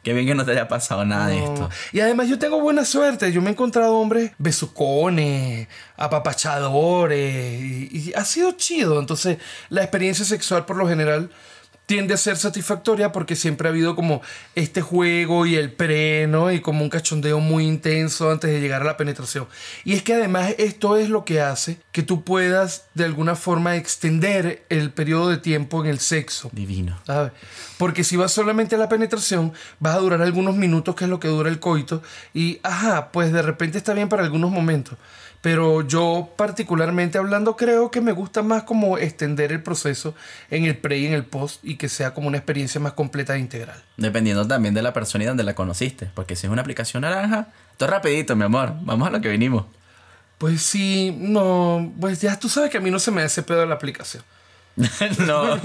[0.03, 1.68] Qué bien que no te haya pasado nada de esto.
[1.92, 3.31] Y además yo tengo buena suerte.
[3.33, 7.61] Yo me he encontrado hombres besucones, apapachadores.
[7.62, 8.99] Y, y ha sido chido.
[9.01, 11.31] Entonces la experiencia sexual por lo general
[11.87, 14.20] tiende a ser satisfactoria porque siempre ha habido como
[14.55, 16.53] este juego y el pre, ¿no?
[16.53, 19.46] Y como un cachondeo muy intenso antes de llegar a la penetración.
[19.85, 23.77] Y es que además esto es lo que hace que tú puedas de alguna forma
[23.77, 26.51] extender el periodo de tiempo en el sexo.
[26.53, 26.99] Divino.
[27.07, 27.33] ¿sabes?
[27.79, 31.20] Porque si vas solamente a la penetración, vas a durar algunos minutos, que es lo
[31.20, 32.03] que dura el coito,
[32.35, 34.99] y ajá, pues de repente está bien para algunos momentos.
[35.46, 40.12] Pero yo particularmente hablando creo que me gusta más como extender el proceso
[40.50, 43.37] en el pre y en el post y que sea como una experiencia más completa
[43.37, 43.80] e integral.
[43.96, 46.11] Dependiendo también de la persona y donde la conociste.
[46.14, 47.46] Porque si es una aplicación naranja,
[47.78, 48.72] es rapidito, mi amor.
[48.80, 49.66] Vamos a lo que vinimos.
[50.38, 53.64] Pues sí, no, pues ya tú sabes que a mí no se me hace pedo
[53.66, 54.24] la aplicación.
[55.27, 55.55] no.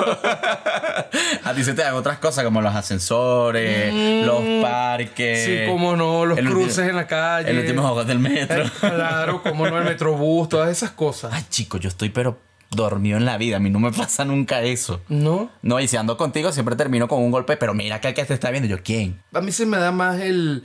[1.43, 5.45] a ti se te dan otras cosas como los ascensores, los parques.
[5.45, 7.49] Sí, cómo no, los cruces en la calle.
[7.49, 8.63] El último juego del metro.
[8.79, 11.33] Claro, cómo no, el metrobús, todas esas cosas.
[11.33, 13.57] Ay, chico, yo estoy pero dormido en la vida.
[13.57, 15.01] A mí no me pasa nunca eso.
[15.09, 15.49] ¿No?
[15.61, 18.23] No, y si ando contigo siempre termino con un golpe, pero mira que el que
[18.23, 19.21] te está viendo, yo, ¿quién?
[19.33, 20.63] A mí se me da más el,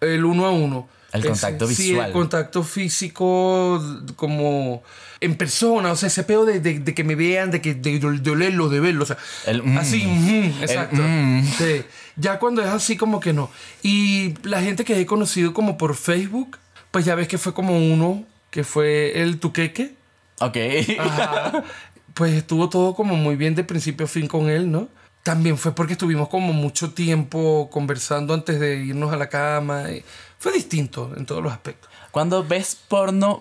[0.00, 0.88] el uno a uno.
[1.12, 2.06] El contacto Sí, visual.
[2.06, 3.82] el contacto físico
[4.16, 4.82] como
[5.20, 7.98] en persona, o sea, ese pedo de, de- de que me vean, de que de,
[7.98, 9.78] de olerlo, de verlo, o sea, El mm.
[9.78, 10.96] así, ujú, exacto.
[11.00, 11.44] mm.
[11.58, 11.82] Sí.
[12.16, 13.50] Ya cuando es así como que no.
[13.82, 16.58] Y la gente que he conocido como por Facebook,
[16.90, 19.94] pues ya ves que fue como uno, que fue el tuqueque.
[20.40, 20.56] Ok.
[20.98, 21.64] Ajá.
[22.14, 24.88] Pues estuvo todo como muy bien de principio a fin con él, ¿no?
[25.22, 29.90] También fue porque estuvimos como mucho tiempo conversando antes de irnos a la cama.
[29.90, 30.04] y
[30.38, 31.88] Fue distinto en todos los aspectos.
[32.10, 33.40] Cuando ves porno,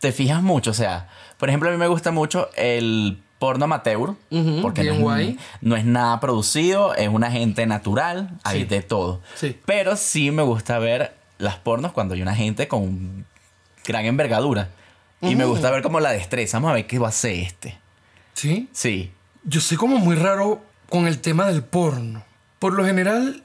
[0.00, 0.70] te fijas mucho.
[0.70, 4.14] O sea, por ejemplo, a mí me gusta mucho el porno amateur.
[4.30, 5.38] Ujú, porque bien no es, guay.
[5.60, 8.64] no es nada producido, es una gente natural, hay Sí.
[8.66, 9.20] de todo.
[9.34, 9.58] Sí.
[9.66, 13.26] Pero sí me gusta ver las pornos cuando hay una gente con
[13.84, 14.70] gran envergadura.
[15.20, 16.56] Y me gusta ver como la destreza.
[16.56, 17.78] Vamos a ver qué va a hacer este.
[18.34, 18.68] ¿Sí?
[18.72, 19.12] Sí.
[19.44, 22.22] Yo soy como muy raro con el tema del porno.
[22.58, 23.42] Por lo general,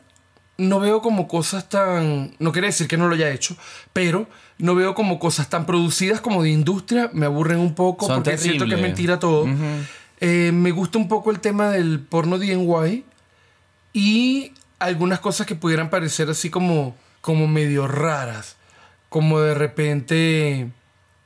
[0.58, 2.36] no veo como cosas tan...
[2.40, 3.56] No quiere decir que no lo haya hecho,
[3.94, 7.10] pero no veo como cosas tan producidas como de industria.
[7.14, 9.48] Me aburren un poco Son porque siento que es mentira todo.
[10.20, 13.06] Eh, me gusta un poco el tema del porno DIY
[13.94, 18.58] y algunas cosas que pudieran parecer así como, como medio raras.
[19.08, 20.70] Como de repente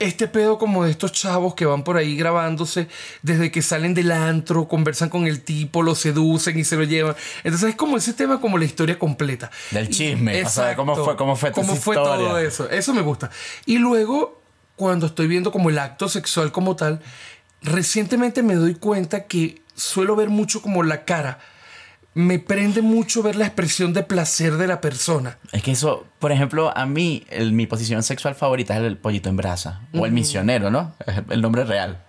[0.02, 2.88] este pedo como de estos chavos que van por ahí grabándose
[3.22, 7.16] desde que salen del antro, conversan con el tipo, lo seducen y se lo llevan.
[7.44, 9.50] Entonces es como ese tema como la historia completa.
[9.72, 12.28] Del chisme, para saber cómo fue- cómo fue cómo fue historia.
[12.28, 12.70] todo eso.
[12.70, 13.30] Eso me gusta.
[13.66, 14.42] Y luego,
[14.76, 17.00] cuando estoy viendo como el acto sexual como tal,
[17.62, 21.40] recientemente me doy cuenta que suelo ver mucho como la cara
[22.14, 25.38] me prende mucho ver la expresión de placer de la persona.
[25.52, 29.30] Es que eso, por ejemplo, a mí, el- mi posición sexual favorita es el pollito
[29.30, 29.82] en brasa.
[29.94, 30.94] O el misionero, ¿no?
[31.06, 32.04] Es el nombre real.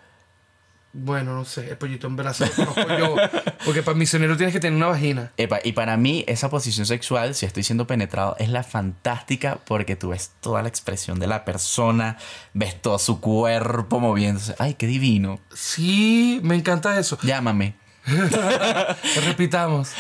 [0.94, 3.16] Bueno, no sé, el pollito en conozco yo.
[3.64, 5.32] Porque para misionero tienes que tener una vagina.
[5.38, 9.96] Epa, y para mí, esa posición sexual, si estoy siendo penetrado, es la fantástica porque
[9.96, 12.18] tú ves toda la expresión de la persona,
[12.52, 14.54] ves todo su cuerpo moviéndose.
[14.58, 15.40] ¡Ay, qué divino!
[15.54, 17.16] Sí, me encanta eso.
[17.22, 17.74] Llámame.
[19.26, 19.90] Repitamos.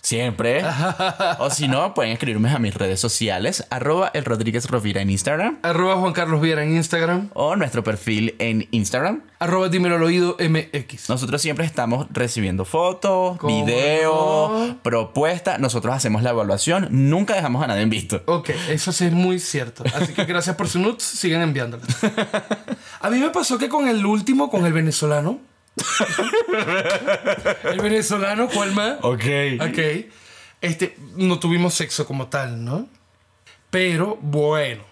[0.00, 0.62] Siempre.
[1.38, 5.58] o si no, pueden escribirme a mis redes sociales, arroba el Rodríguez Rovira en Instagram
[5.62, 7.30] Arroba Juan Carlos Viera en Instagram.
[7.34, 9.22] o nuestro perfil en Instagram.
[9.40, 11.08] Arroba dímelo al oído MX.
[11.10, 15.58] Nosotros siempre estamos recibiendo fotos, ¿Cómo videos, propuestas.
[15.58, 16.88] Nosotros hacemos la evaluación.
[16.90, 18.22] Nunca dejamos a nadie en visto.
[18.26, 19.84] Ok, eso sí es muy cierto.
[19.94, 21.86] Así que gracias por su nuts, sigan enviándolas.
[23.00, 25.40] A mí me pasó que con el último, con el venezolano.
[27.64, 28.98] el venezolano, ¿cuál más?
[29.02, 29.24] Ok.
[29.60, 29.78] Ok.
[30.60, 32.88] Este, no tuvimos sexo como tal, ¿no?
[33.70, 34.82] Pero bueno,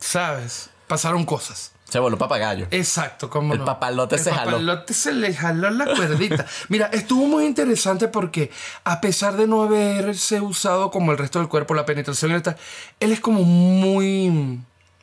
[0.00, 0.70] ¿sabes?
[0.86, 1.72] Pasaron cosas.
[1.88, 2.66] Se voló papagayo.
[2.72, 4.52] Exacto, como El papalote El se jaló.
[4.52, 6.44] papalote se le jaló la cuerdita.
[6.68, 8.50] Mira, estuvo muy interesante porque
[8.82, 12.56] a pesar de no haberse usado como el resto del cuerpo, la penetración y tal,
[12.98, 14.60] él es como muy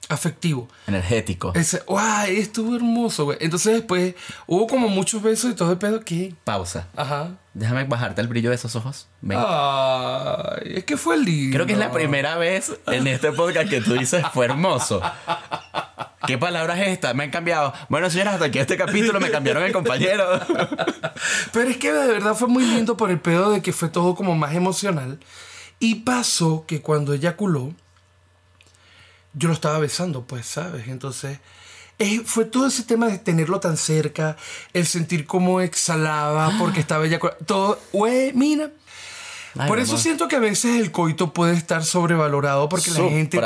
[0.10, 0.68] afectivo.
[0.88, 1.54] Energético.
[1.56, 2.38] Ese, ¡guay!
[2.38, 3.38] Estuvo hermoso, güey.
[3.42, 4.16] Entonces después
[4.48, 6.36] hubo como muchos besos y todo el pedo que...
[6.44, 6.88] Pausa.
[6.96, 7.32] Ajá.
[7.54, 9.08] Déjame bajarte el brillo de esos ojos.
[9.22, 9.38] Ven.
[9.40, 11.56] Ay, es que fue lindo.
[11.56, 15.02] Creo que es la primera vez en este podcast que tú dices fue hermoso.
[16.26, 17.14] ¿Qué palabra es esta?
[17.14, 17.74] Me han cambiado.
[17.90, 20.26] Bueno, señoras, hasta aquí este capítulo me cambiaron el compañero.
[21.52, 24.16] Pero es que de verdad fue muy lindo por el pedo de que fue todo
[24.16, 25.20] como más emocional.
[25.80, 27.74] Y pasó que cuando eyaculó,
[29.34, 30.88] yo lo estaba besando, pues, ¿sabes?
[30.88, 31.40] Entonces,
[32.00, 34.36] eh, fue todo ese tema de tenerlo tan cerca,
[34.74, 37.46] el sentir cómo exhalaba porque estaba eyaculando.
[37.46, 38.72] Todo, güey, mira.
[39.56, 40.02] Ay, Por eso amor.
[40.02, 43.40] siento que a veces el coito puede estar sobrevalorado porque la gente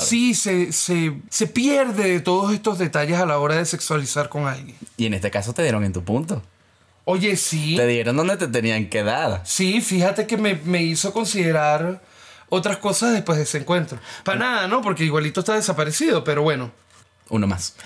[0.00, 4.46] sí se, se, se pierde de todos estos detalles a la hora de sexualizar con
[4.46, 4.74] alguien.
[4.96, 6.42] Y en este caso te dieron en tu punto.
[7.04, 7.76] Oye, sí.
[7.76, 9.42] Te dieron donde te tenían que dar.
[9.44, 12.00] Sí, fíjate que me, me hizo considerar
[12.50, 13.98] otras cosas después de ese encuentro.
[14.24, 14.82] Para nada, ¿no?
[14.82, 16.70] Porque igualito está desaparecido, pero bueno.
[17.30, 17.76] Uno más.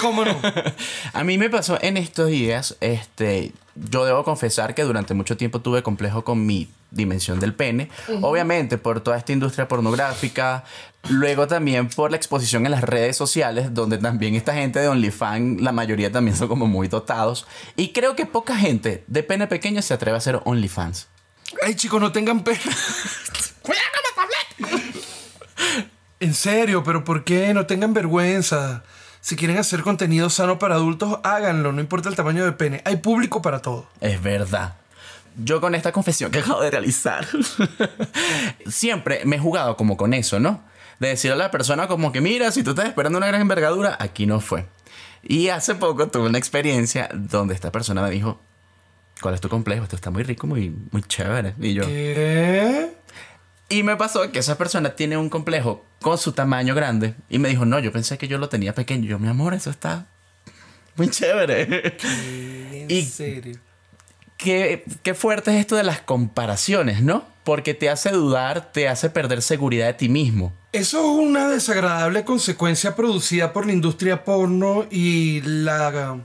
[0.00, 0.40] ¿Cómo no?
[1.12, 5.60] A mí me pasó en estos días, este, yo debo confesar que durante mucho tiempo
[5.60, 7.90] tuve complejo con mi dimensión del pene,
[8.22, 10.64] obviamente por toda esta industria pornográfica,
[11.08, 15.60] luego también por la exposición en las redes sociales, donde también esta gente de OnlyFans,
[15.60, 19.82] la mayoría también son como muy dotados, y creo que poca gente de pene pequeño
[19.82, 21.08] se atreve a hacer OnlyFans.
[21.62, 22.42] Ay, chicos, no tengan
[23.64, 24.94] pena.
[26.20, 27.52] En serio, pero ¿por qué?
[27.52, 28.82] No tengan vergüenza.
[29.20, 32.82] Si quieren hacer contenido sano para adultos, háganlo, no importa el tamaño de pene.
[32.84, 33.88] Hay público para todo.
[34.00, 34.76] Es verdad.
[35.36, 37.26] Yo con esta confesión que acabo de realizar,
[38.66, 40.62] siempre me he jugado como con eso, ¿no?
[41.00, 43.96] De decirle a la persona como que, mira, si tú estás esperando una gran envergadura,
[44.00, 44.66] aquí no fue.
[45.22, 48.40] Y hace poco tuve una experiencia donde esta persona me dijo,
[49.20, 49.82] ¿cuál es tu complejo?
[49.82, 51.54] Esto está muy rico, muy, muy chévere.
[51.60, 51.84] Y yo...
[51.84, 52.93] ¿Qué?
[53.74, 57.14] Y me pasó que esa persona tiene un complejo con su tamaño grande.
[57.28, 59.06] Y me dijo, no, yo pensé que yo lo tenía pequeño.
[59.08, 60.06] Yo, mi amor, eso está
[60.96, 61.96] muy chévere.
[62.72, 63.58] En Y- serio.
[64.36, 67.24] qué, qué fuerte es esto de las comparaciones, ¿no?
[67.44, 70.52] Porque te hace dudar, te hace perder seguridad de ti mismo.
[70.72, 76.18] Eso es una desagradable consecuencia producida por la industria porno y la,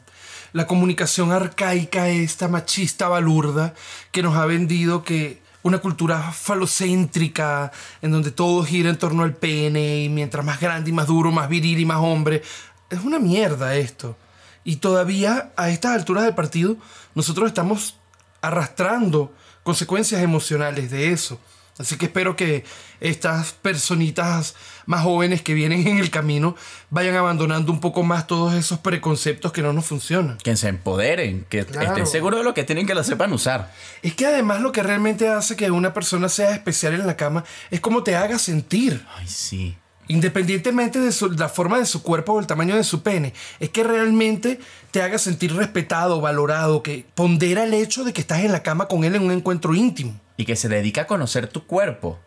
[0.54, 3.74] la comunicación arcaica, esta machista balurda,
[4.12, 9.36] que nos ha vendido que una cultura falocéntrica, en donde todo gira en torno al
[9.36, 12.42] pene, y mientras más grande y más duro, más viril y más hombre.
[12.90, 14.18] Es una mierda esto.
[14.64, 16.78] Y todavía a estas alturas del partido,
[17.16, 17.96] nosotros estamos
[18.42, 21.40] arrastrando consecuencias emocionales de eso.
[21.80, 22.66] Así que espero que
[23.00, 24.54] estas personitas
[24.86, 26.56] más jóvenes que vienen en el camino
[26.90, 30.38] vayan abandonando un poco más todos esos preconceptos que no nos funcionan.
[30.40, 31.88] Que se empoderen, que Claro.
[31.88, 33.74] estén seguros de lo que tienen que lo sepan usar.
[34.04, 37.46] Es que además lo que realmente hace que una persona sea especial en la cama
[37.72, 39.06] es cómo te haga sentir.
[39.16, 39.78] Ay, sí.
[40.10, 43.70] Independientemente de su- la forma de su cuerpo o el tamaño de su pene, es
[43.70, 44.60] que realmente
[44.92, 48.88] te haga sentir respetado, valorado, que pondera el hecho de que estás en la cama
[48.88, 50.20] con él en un encuentro íntimo.
[50.40, 52.18] Y que se dedica a conocer tu cuerpo.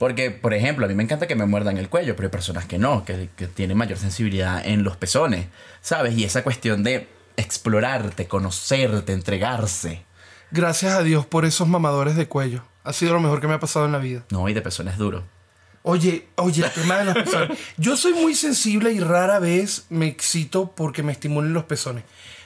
[0.00, 2.64] Porque, por ejemplo, a mí me encanta que me muerdan el cuello, pero hay personas
[2.64, 5.46] que no, que, que tienen mayor sensibilidad en los pezones,
[5.80, 6.18] ¿sabes?
[6.18, 10.04] Y esa cuestión de explorarte, conocerte, entregarse.
[10.50, 12.64] Gracias a Dios por esos mamadores de cuello.
[12.82, 14.24] Ha sido lo mejor que me ha pasado en la vida.
[14.30, 15.22] No, y de pezones duro.
[15.84, 17.56] Oye, oye, el tema de los pezones.
[17.76, 22.02] Yo soy muy sensible y rara vez me excito porque me estimulen los pezones.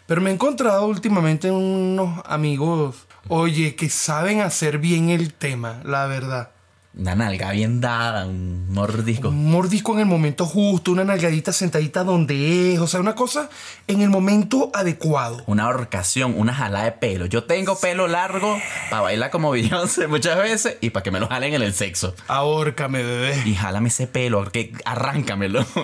[0.07, 6.07] Pero me he encontrado últimamente unos amigos, Oye, que saben hacer bien el tema, la
[6.07, 6.51] verdad.
[6.97, 9.31] Una nalga bien dada, un mordisco.
[9.31, 13.51] Un mordisco en el momento justo, una nalgadita sentadita donde es, o sea, una cosa
[13.89, 15.43] en el momento adecuado.
[15.47, 17.27] Una horcación, una jalada de pelo.
[17.27, 18.57] Yo tengo pelo largo
[18.91, 22.15] para bailar como Beyoncé muchas veces y para que me lo jalen en el sexo.
[22.29, 23.43] Ahórcame, bebé.
[23.45, 25.67] Y jálame ese pelo, que arráncamelo.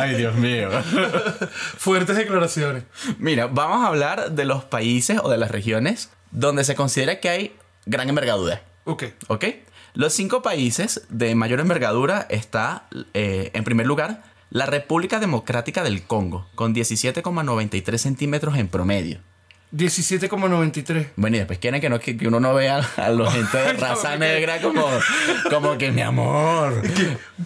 [0.00, 0.70] Ay, Dios mío.
[1.78, 2.84] Fuertes declaraciones.
[3.18, 7.28] Mira, vamos a hablar de los países o de las regiones donde se considera que
[7.28, 7.56] hay
[7.86, 8.62] gran envergadura.
[8.84, 9.04] Ok.
[9.28, 9.44] ¿Ok?
[9.94, 16.02] Los cinco países de mayor envergadura está, eh, en primer lugar, la República Democrática del
[16.02, 19.20] Congo, con 17,93 centímetros en promedio.
[19.74, 21.08] 17,93.
[21.16, 23.72] Bueno, y después quieren que, no, que, que uno no vea a la gente de
[23.74, 24.86] raza que- negra como,
[25.50, 26.82] como que mi amor.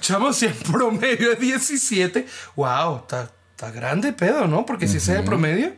[0.00, 2.26] Chamo, si en promedio es 17.
[2.56, 4.66] Wow, está, está grande pedo, ¿no?
[4.66, 5.74] Porque si ese es el promedio.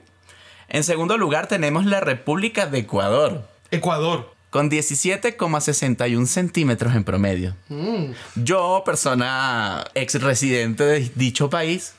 [0.69, 4.33] En segundo lugar tenemos la República de Ecuador, Ecuador.
[4.51, 7.55] con 17,61 centímetros en promedio.
[7.69, 8.13] Mm.
[8.37, 11.93] Yo, persona ex residente de dicho país,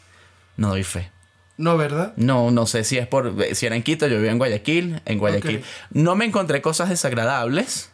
[0.57, 1.11] no doy fe.
[1.57, 2.13] No, ¿verdad?
[2.15, 3.33] No, no sé si es por.
[3.53, 5.01] Si era en Quito, yo vivía en Guayaquil.
[5.05, 5.63] En Guayaquil.
[5.91, 7.91] No me encontré cosas desagradables.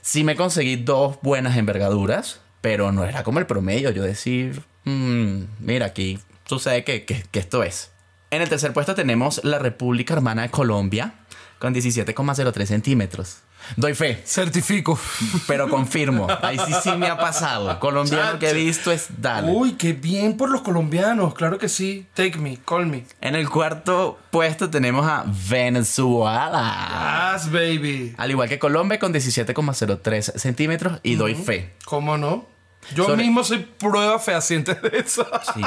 [0.00, 3.90] Sí me conseguí dos buenas envergaduras, pero no era como el promedio.
[3.90, 7.90] Yo decir, "Mm, mira, aquí sucede que, que- que esto es.
[8.30, 11.14] En el tercer puesto tenemos la República Hermana de Colombia,
[11.58, 13.38] con 17,03 centímetros.
[13.76, 14.98] Doy fe, Certifico.
[15.46, 16.26] pero confirmo.
[16.42, 17.78] Ahí sí sí me ha pasado.
[17.80, 19.50] Colombiano que he visto es dale.
[19.50, 21.34] Uy, qué bien por los colombianos.
[21.34, 22.06] Claro que sí.
[22.14, 23.04] Take me, call me.
[23.20, 27.32] En el cuarto puesto tenemos a Venezuela.
[27.34, 28.14] As baby.
[28.18, 31.74] Al igual que Colombia con 17,03 centímetros y doy fe.
[31.84, 32.46] ¿Cómo no?
[32.94, 35.26] Yo Sobre- mismo soy prueba fehaciente de eso.
[35.54, 35.62] Sí.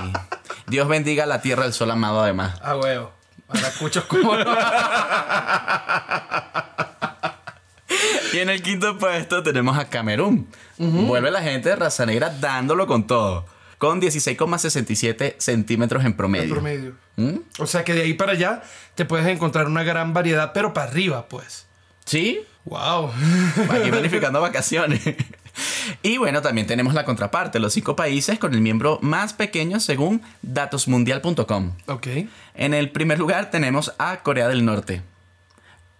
[0.68, 2.60] Dios bendiga la tierra del sol amado además.
[2.62, 3.12] Ah, huevo.
[3.48, 4.46] Ahora escuchas cómo no.
[8.34, 10.48] Y en el quinto puesto tenemos a Camerún.
[10.78, 13.46] Vuelve la gente de raza negra dándolo con todo.
[13.78, 16.46] Con 16,67 centímetros en promedio.
[16.46, 16.96] El promedio.
[17.16, 17.38] ¿Mm?
[17.60, 18.64] O sea que de ahí para allá
[18.96, 21.68] te puedes encontrar una gran variedad, pero para arriba, pues.
[22.06, 22.42] ¿Sí?
[22.66, 23.12] Wow.
[23.70, 25.02] Aquí planificando vacaciones.
[26.04, 30.22] Y bueno, también tenemos la contraparte, los cinco países con el miembro más pequeño según
[30.42, 31.74] datosmundial.com.
[31.88, 32.08] ok.
[32.56, 35.02] En el primer lugar tenemos a Corea del Norte,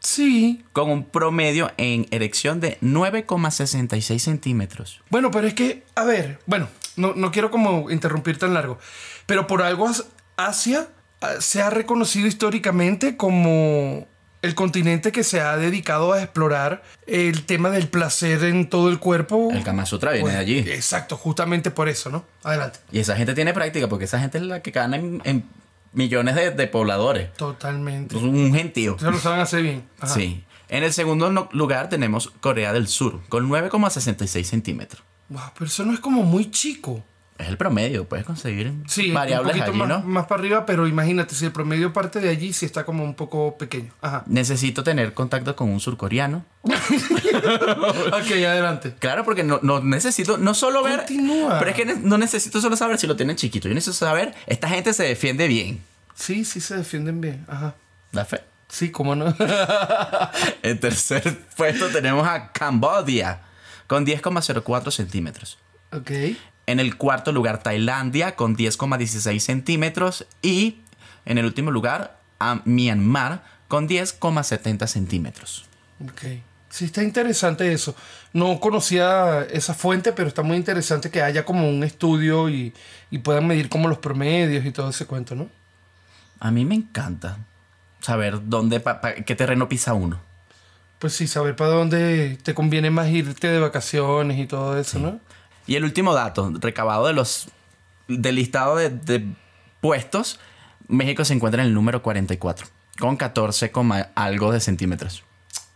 [0.08, 0.64] Sí.
[0.74, 5.02] con un promedio en erección de 9,66 centímetros.
[5.10, 8.80] Bueno, pero es que, a ver, bueno, no, no quiero como interrumpir tan largo,
[9.26, 10.06] pero por algo As-
[10.38, 10.88] Asia
[11.22, 14.08] ah, se ha reconocido históricamente como
[14.44, 19.00] el continente que se ha dedicado a explorar el tema del placer en todo el
[19.00, 19.50] cuerpo.
[19.52, 20.60] El Kama Sutra viene Pues, de allí.
[20.60, 22.24] Exacto, justamente por eso, ¿no?
[22.44, 22.80] Adelante.
[22.92, 25.44] Y esa gente tiene práctica porque esa gente es la que gana en, en
[25.98, 27.34] millones de, de pobladores.
[27.34, 28.16] Totalmente.
[28.16, 28.98] Es un gentío.
[29.00, 29.84] Se lo saben hacer bien.
[30.00, 30.14] Ajá.
[30.14, 30.44] Sí.
[30.70, 35.04] En el segundo no- lugar tenemos Corea del Sur, con 9,66 centímetros.
[35.30, 37.04] Wow, pero eso no es como muy chico.
[37.38, 40.00] Es el promedio, puedes conseguir Sí, variables un poquito allí, más, ¿no?
[40.10, 43.14] más para arriba, pero imagínate, si el promedio parte de allí, sí está como un
[43.14, 43.92] poco pequeño.
[44.02, 44.24] Ajá.
[44.26, 46.44] Necesito tener contacto con un surcoreano.
[46.64, 48.96] ok, adelante.
[49.00, 50.98] Claro, porque no, no necesito, no solo ver.
[51.00, 51.60] Continúa.
[51.60, 53.68] Pero es que no necesito solo saber si lo tienen chiquito.
[53.68, 55.82] Yo necesito saber, esta gente se defiende bien.
[56.16, 57.46] Sí, sí se defienden bien.
[57.48, 57.76] Ajá.
[58.12, 58.42] Da fe.
[58.68, 59.34] Sí, cómo no.
[60.64, 63.42] En tercer puesto tenemos a Cambodia,
[63.88, 65.58] con 10,04 centímetros.
[65.92, 66.12] ok.
[66.68, 70.28] En el cuarto lugar, Tailandia, con 10,16 centímetros.
[70.42, 70.82] Y
[71.26, 75.66] en el último lugar, a Myanmar, con 10,70 centímetros.
[76.04, 76.22] Ok.
[76.70, 77.96] Sí, está interesante eso.
[78.34, 82.74] No conocía esa fuente, pero está muy interesante que haya como un estudio y,
[83.10, 85.48] y puedan medir como los promedios y todo ese cuento, ¿no?
[86.40, 87.38] A mí me encanta
[88.02, 90.20] saber dónde, pa- pa- qué terreno pisa uno.
[91.00, 95.20] Pues sí, saber para dónde te conviene más irte de vacaciones y todo eso, ¿no?
[95.68, 97.50] Y el último dato, recabado de los
[98.08, 99.26] del listado de, de
[99.82, 100.40] puestos,
[100.88, 102.66] México se encuentra en el número 44,
[103.00, 105.24] con 14, coma algo de centímetros.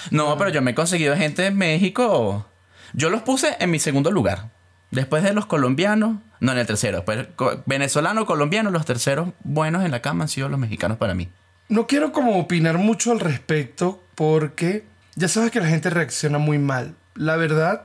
[0.10, 2.46] No, pero yo me he conseguido gente en México.
[2.94, 4.50] Yo los puse en mi segundo lugar.
[4.90, 6.98] Después de los colombianos, no en el tercero.
[6.98, 11.14] Después, co- venezolano, colombiano, los terceros buenos en la cama han sido los mexicanos para
[11.14, 11.30] mí.
[11.70, 14.84] No quiero como opinar mucho al respecto porque
[15.16, 16.96] ya sabes que la gente reacciona muy mal.
[17.22, 17.84] La verdad,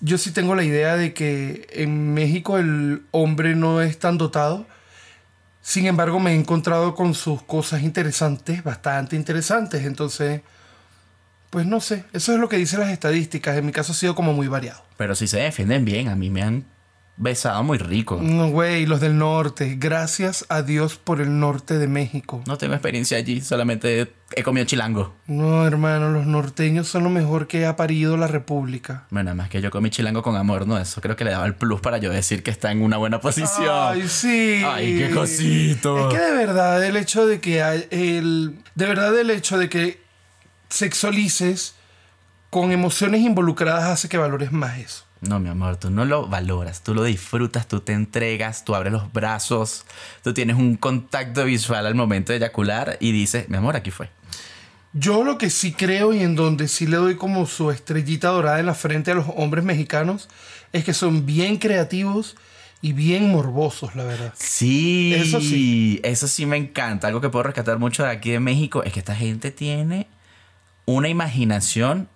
[0.00, 4.66] yo sí tengo la idea de que en México el hombre no es tan dotado.
[5.60, 9.84] Sin embargo, me he encontrado con sus cosas interesantes, bastante interesantes.
[9.84, 10.40] Entonces,
[11.50, 13.58] pues no sé, eso es lo que dicen las estadísticas.
[13.58, 14.82] En mi caso ha sido como muy variado.
[14.96, 16.64] Pero si se defienden bien, a mí me han
[17.16, 18.18] besado muy rico.
[18.20, 19.76] No, güey, los del norte.
[19.78, 22.42] Gracias a Dios por el norte de México.
[22.46, 25.14] No tengo experiencia allí, solamente he comido chilango.
[25.26, 29.04] No, hermano, los norteños son lo mejor que ha parido la República.
[29.10, 30.78] Bueno, además que yo comí chilango con amor, ¿no?
[30.78, 33.20] Eso creo que le daba el plus para yo decir que está en una buena
[33.20, 33.68] posición.
[33.70, 34.62] Ay, sí.
[34.66, 36.08] Ay, qué cosito.
[36.08, 39.68] Es que de verdad el hecho de que hay el de verdad el hecho de
[39.68, 40.02] que
[40.68, 41.74] sexualices
[42.50, 45.04] con emociones involucradas hace que valores más eso.
[45.28, 48.92] No, mi amor, tú no lo valoras, tú lo disfrutas, tú te entregas, tú abres
[48.92, 49.84] los brazos,
[50.22, 54.10] tú tienes un contacto visual al momento de eyacular y dices, mi amor, aquí fue.
[54.92, 58.60] Yo lo que sí creo y en donde sí le doy como su estrellita dorada
[58.60, 60.28] en la frente a los hombres mexicanos
[60.72, 62.36] es que son bien creativos
[62.80, 64.34] y bien morbosos, la verdad.
[64.36, 66.00] Sí, Eso sí.
[66.02, 67.08] Eso sí me encanta.
[67.08, 70.06] Algo que puedo rescatar mucho de aquí de México es que esta gente tiene
[70.84, 72.08] una imaginación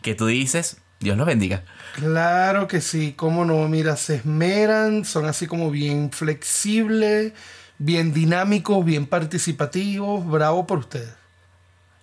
[0.00, 1.62] que tú dices, Dios los bendiga.
[1.94, 7.32] Claro que sí, cómo no, mira, se esmeran, son así como bien flexibles,
[7.78, 11.14] bien dinámicos, bien participativos, bravo por ustedes.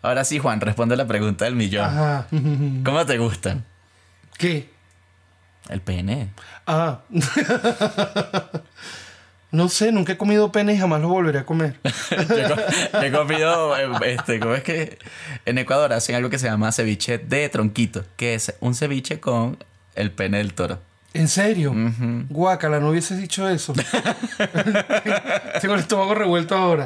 [0.02, 1.86] Ahora sí, Juan, responde la pregunta del millón.
[1.86, 2.28] Ajá.
[2.86, 3.66] ¿Cómo te gustan?
[4.38, 4.70] ¿Qué?
[5.68, 6.34] El pene.
[6.66, 7.02] Ah.
[9.52, 11.80] no sé, nunca he comido pene y jamás lo volveré a comer.
[12.30, 15.00] yo, he comido, eh, este, ¿cómo es que
[15.45, 18.06] en Ecuador hacen algo que se llama ceviche de tronquito?
[18.16, 19.58] Que es un ceviche con
[19.95, 20.80] el pene del toro.
[21.14, 21.74] ¿En serio?
[22.30, 23.74] Guácala, no hubieses dicho eso.
[25.62, 26.86] tengo el estómago revuelto ahora.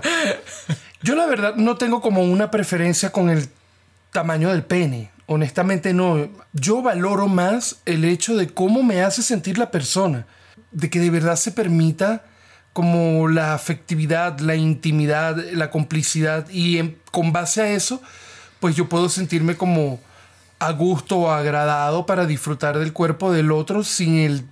[1.01, 3.49] Yo la verdad no tengo como una preferencia con el
[4.11, 5.11] tamaño del pene.
[5.25, 6.29] Honestamente no.
[6.53, 10.25] Yo valoro más el hecho de cómo me hace sentir la persona.
[10.71, 12.23] De que de verdad se permita
[12.73, 16.47] como la afectividad, la intimidad, la complicidad.
[16.51, 18.01] Y con base a eso,
[18.59, 19.99] pues yo puedo sentirme como
[20.59, 24.45] a gusto o agradado para disfrutar del cuerpo del otro sin el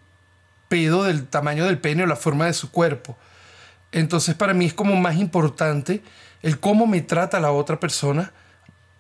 [0.68, 3.18] pedo del tamaño del pene o la forma de su cuerpo.
[3.92, 6.04] Entonces para mí es como más importante
[6.42, 8.34] el cómo me trata la otra persona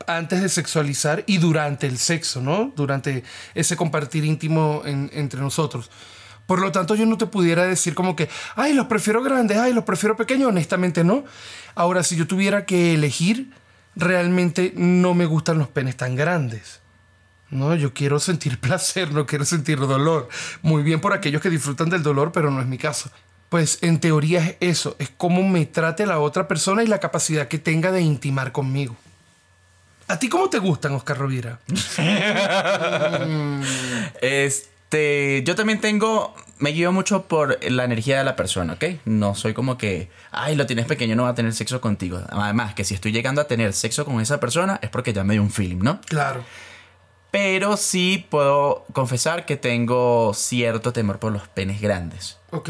[0.07, 2.71] antes de sexualizar y durante el sexo, ¿no?
[2.75, 3.23] Durante
[3.55, 5.89] ese compartir íntimo en- entre nosotros.
[6.51, 8.27] Por lo tanto, yo no te pudiera decir como que,
[8.57, 11.23] ay, los prefiero grandes, ay, los prefiero pequeños, honestamente no.
[11.75, 13.53] Ahora, si yo tuviera que elegir,
[13.95, 16.81] realmente no me gustan los penes tan grandes.
[17.51, 20.27] No, yo quiero sentir placer, no quiero sentir dolor.
[20.61, 23.09] Muy bien por aquellos que disfrutan del dolor, pero no es mi caso.
[23.47, 27.47] Pues en teoría es eso, es cómo me trate la otra persona y la capacidad
[27.47, 28.97] que tenga de intimar conmigo.
[30.09, 31.61] ¿A ti cómo te gustan, Oscar Rovira?
[34.21, 38.85] Este, yo también tengo, me guío mucho por la energía de la persona, ¿ok?
[39.05, 42.21] No soy como que, ay, lo tienes pequeño, no va a tener sexo contigo.
[42.29, 45.33] Además, que si estoy llegando a tener sexo con esa persona es porque ya me
[45.33, 46.01] dio un feeling, ¿no?
[46.01, 46.43] Claro.
[47.31, 52.37] Pero sí puedo confesar que tengo cierto temor por los penes grandes.
[52.51, 52.69] Ok.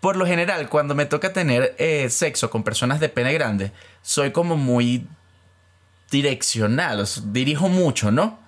[0.00, 4.32] Por lo general, cuando me toca tener eh, sexo con personas de pene grande, soy
[4.32, 5.06] como muy
[6.10, 8.40] direccional, dirijo mucho, ¿no?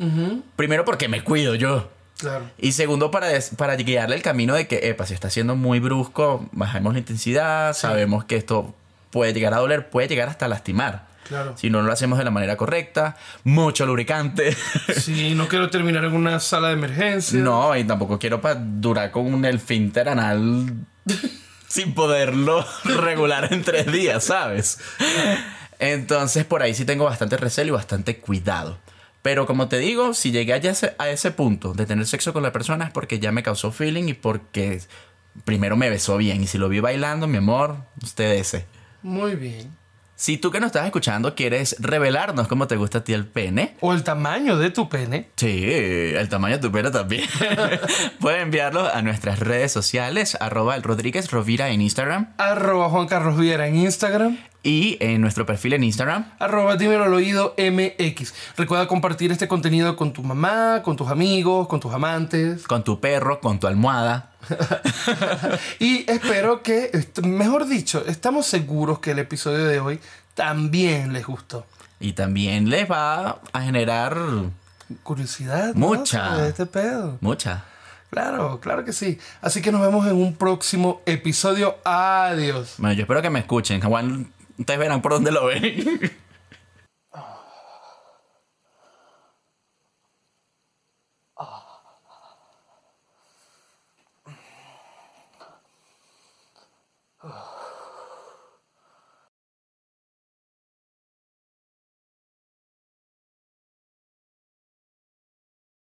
[0.57, 1.91] Primero porque me cuido yo.
[2.19, 2.49] Claro.
[2.59, 5.81] Y segundo, para, des- para guiarle el camino de que, epa, si está siendo muy
[5.81, 8.75] brusco, bajemos la intensidad, sabemos que esto
[9.11, 11.07] puede llegar a doler, puede llegar hasta lastimar.
[11.29, 11.57] Claro.
[11.57, 14.55] Si no lo hacemos de la manera correcta, mucho lubricante.
[14.97, 17.41] Sí, no quiero terminar en una sala de emergencia.
[17.41, 20.73] no, y tampoco quiero durar con un elfinter anal
[21.69, 24.79] sin poderlo regular en tres días, ¿sabes?
[25.79, 28.79] Entonces, por ahí sí tengo bastante recelo y bastante cuidado.
[29.25, 32.43] Pero como te digo, si llegué a ese, a ese punto de tener sexo con
[32.43, 34.83] la persona es porque ya me causó feeling y porque
[35.47, 36.43] primero me besó bien.
[36.43, 38.66] Y si lo vi bailando, mi amor, usted ese.
[39.01, 39.75] Muy bien.
[40.14, 43.79] Si tú que nos estás escuchando quieres revelarnos cómo te gusta a ti el pene,
[43.81, 45.31] O el tamaño de tu pene.
[45.37, 47.25] Sí, el tamaño de tu pene también.
[48.20, 53.39] Pueden enviarlo a nuestras redes sociales, arroba el Rodríguez Rovira en Instagram Arroba Juan Carlos
[53.39, 54.37] Viera en Instagram.
[54.65, 56.33] Y en nuestro perfil en Instagram.
[56.41, 58.35] Arroba dímelo al oído MX.
[58.57, 62.67] Recuerda compartir este contenido con tu mamá, con tus amigos, con tus amantes.
[62.67, 64.33] Con tu perro, con tu almohada.
[65.79, 66.91] Y espero que,
[67.23, 70.01] mejor dicho, estamos seguros que el episodio de hoy
[70.35, 71.67] también les gustó.
[72.01, 74.17] Y también les va a generar
[75.03, 75.75] Curiosidad.
[75.75, 75.87] ¿no?
[75.87, 76.35] Mucha.
[76.35, 77.19] Sobre este pedo.
[77.21, 77.65] mucha.
[78.11, 79.19] Claro, claro que sí.
[79.41, 81.77] Así que nos vemos en un próximo episodio.
[81.85, 82.75] Adiós.
[82.79, 83.81] Bueno, yo espero que me escuchen.
[83.81, 84.29] Juan,
[84.59, 86.01] ustedes verán por dónde lo ven.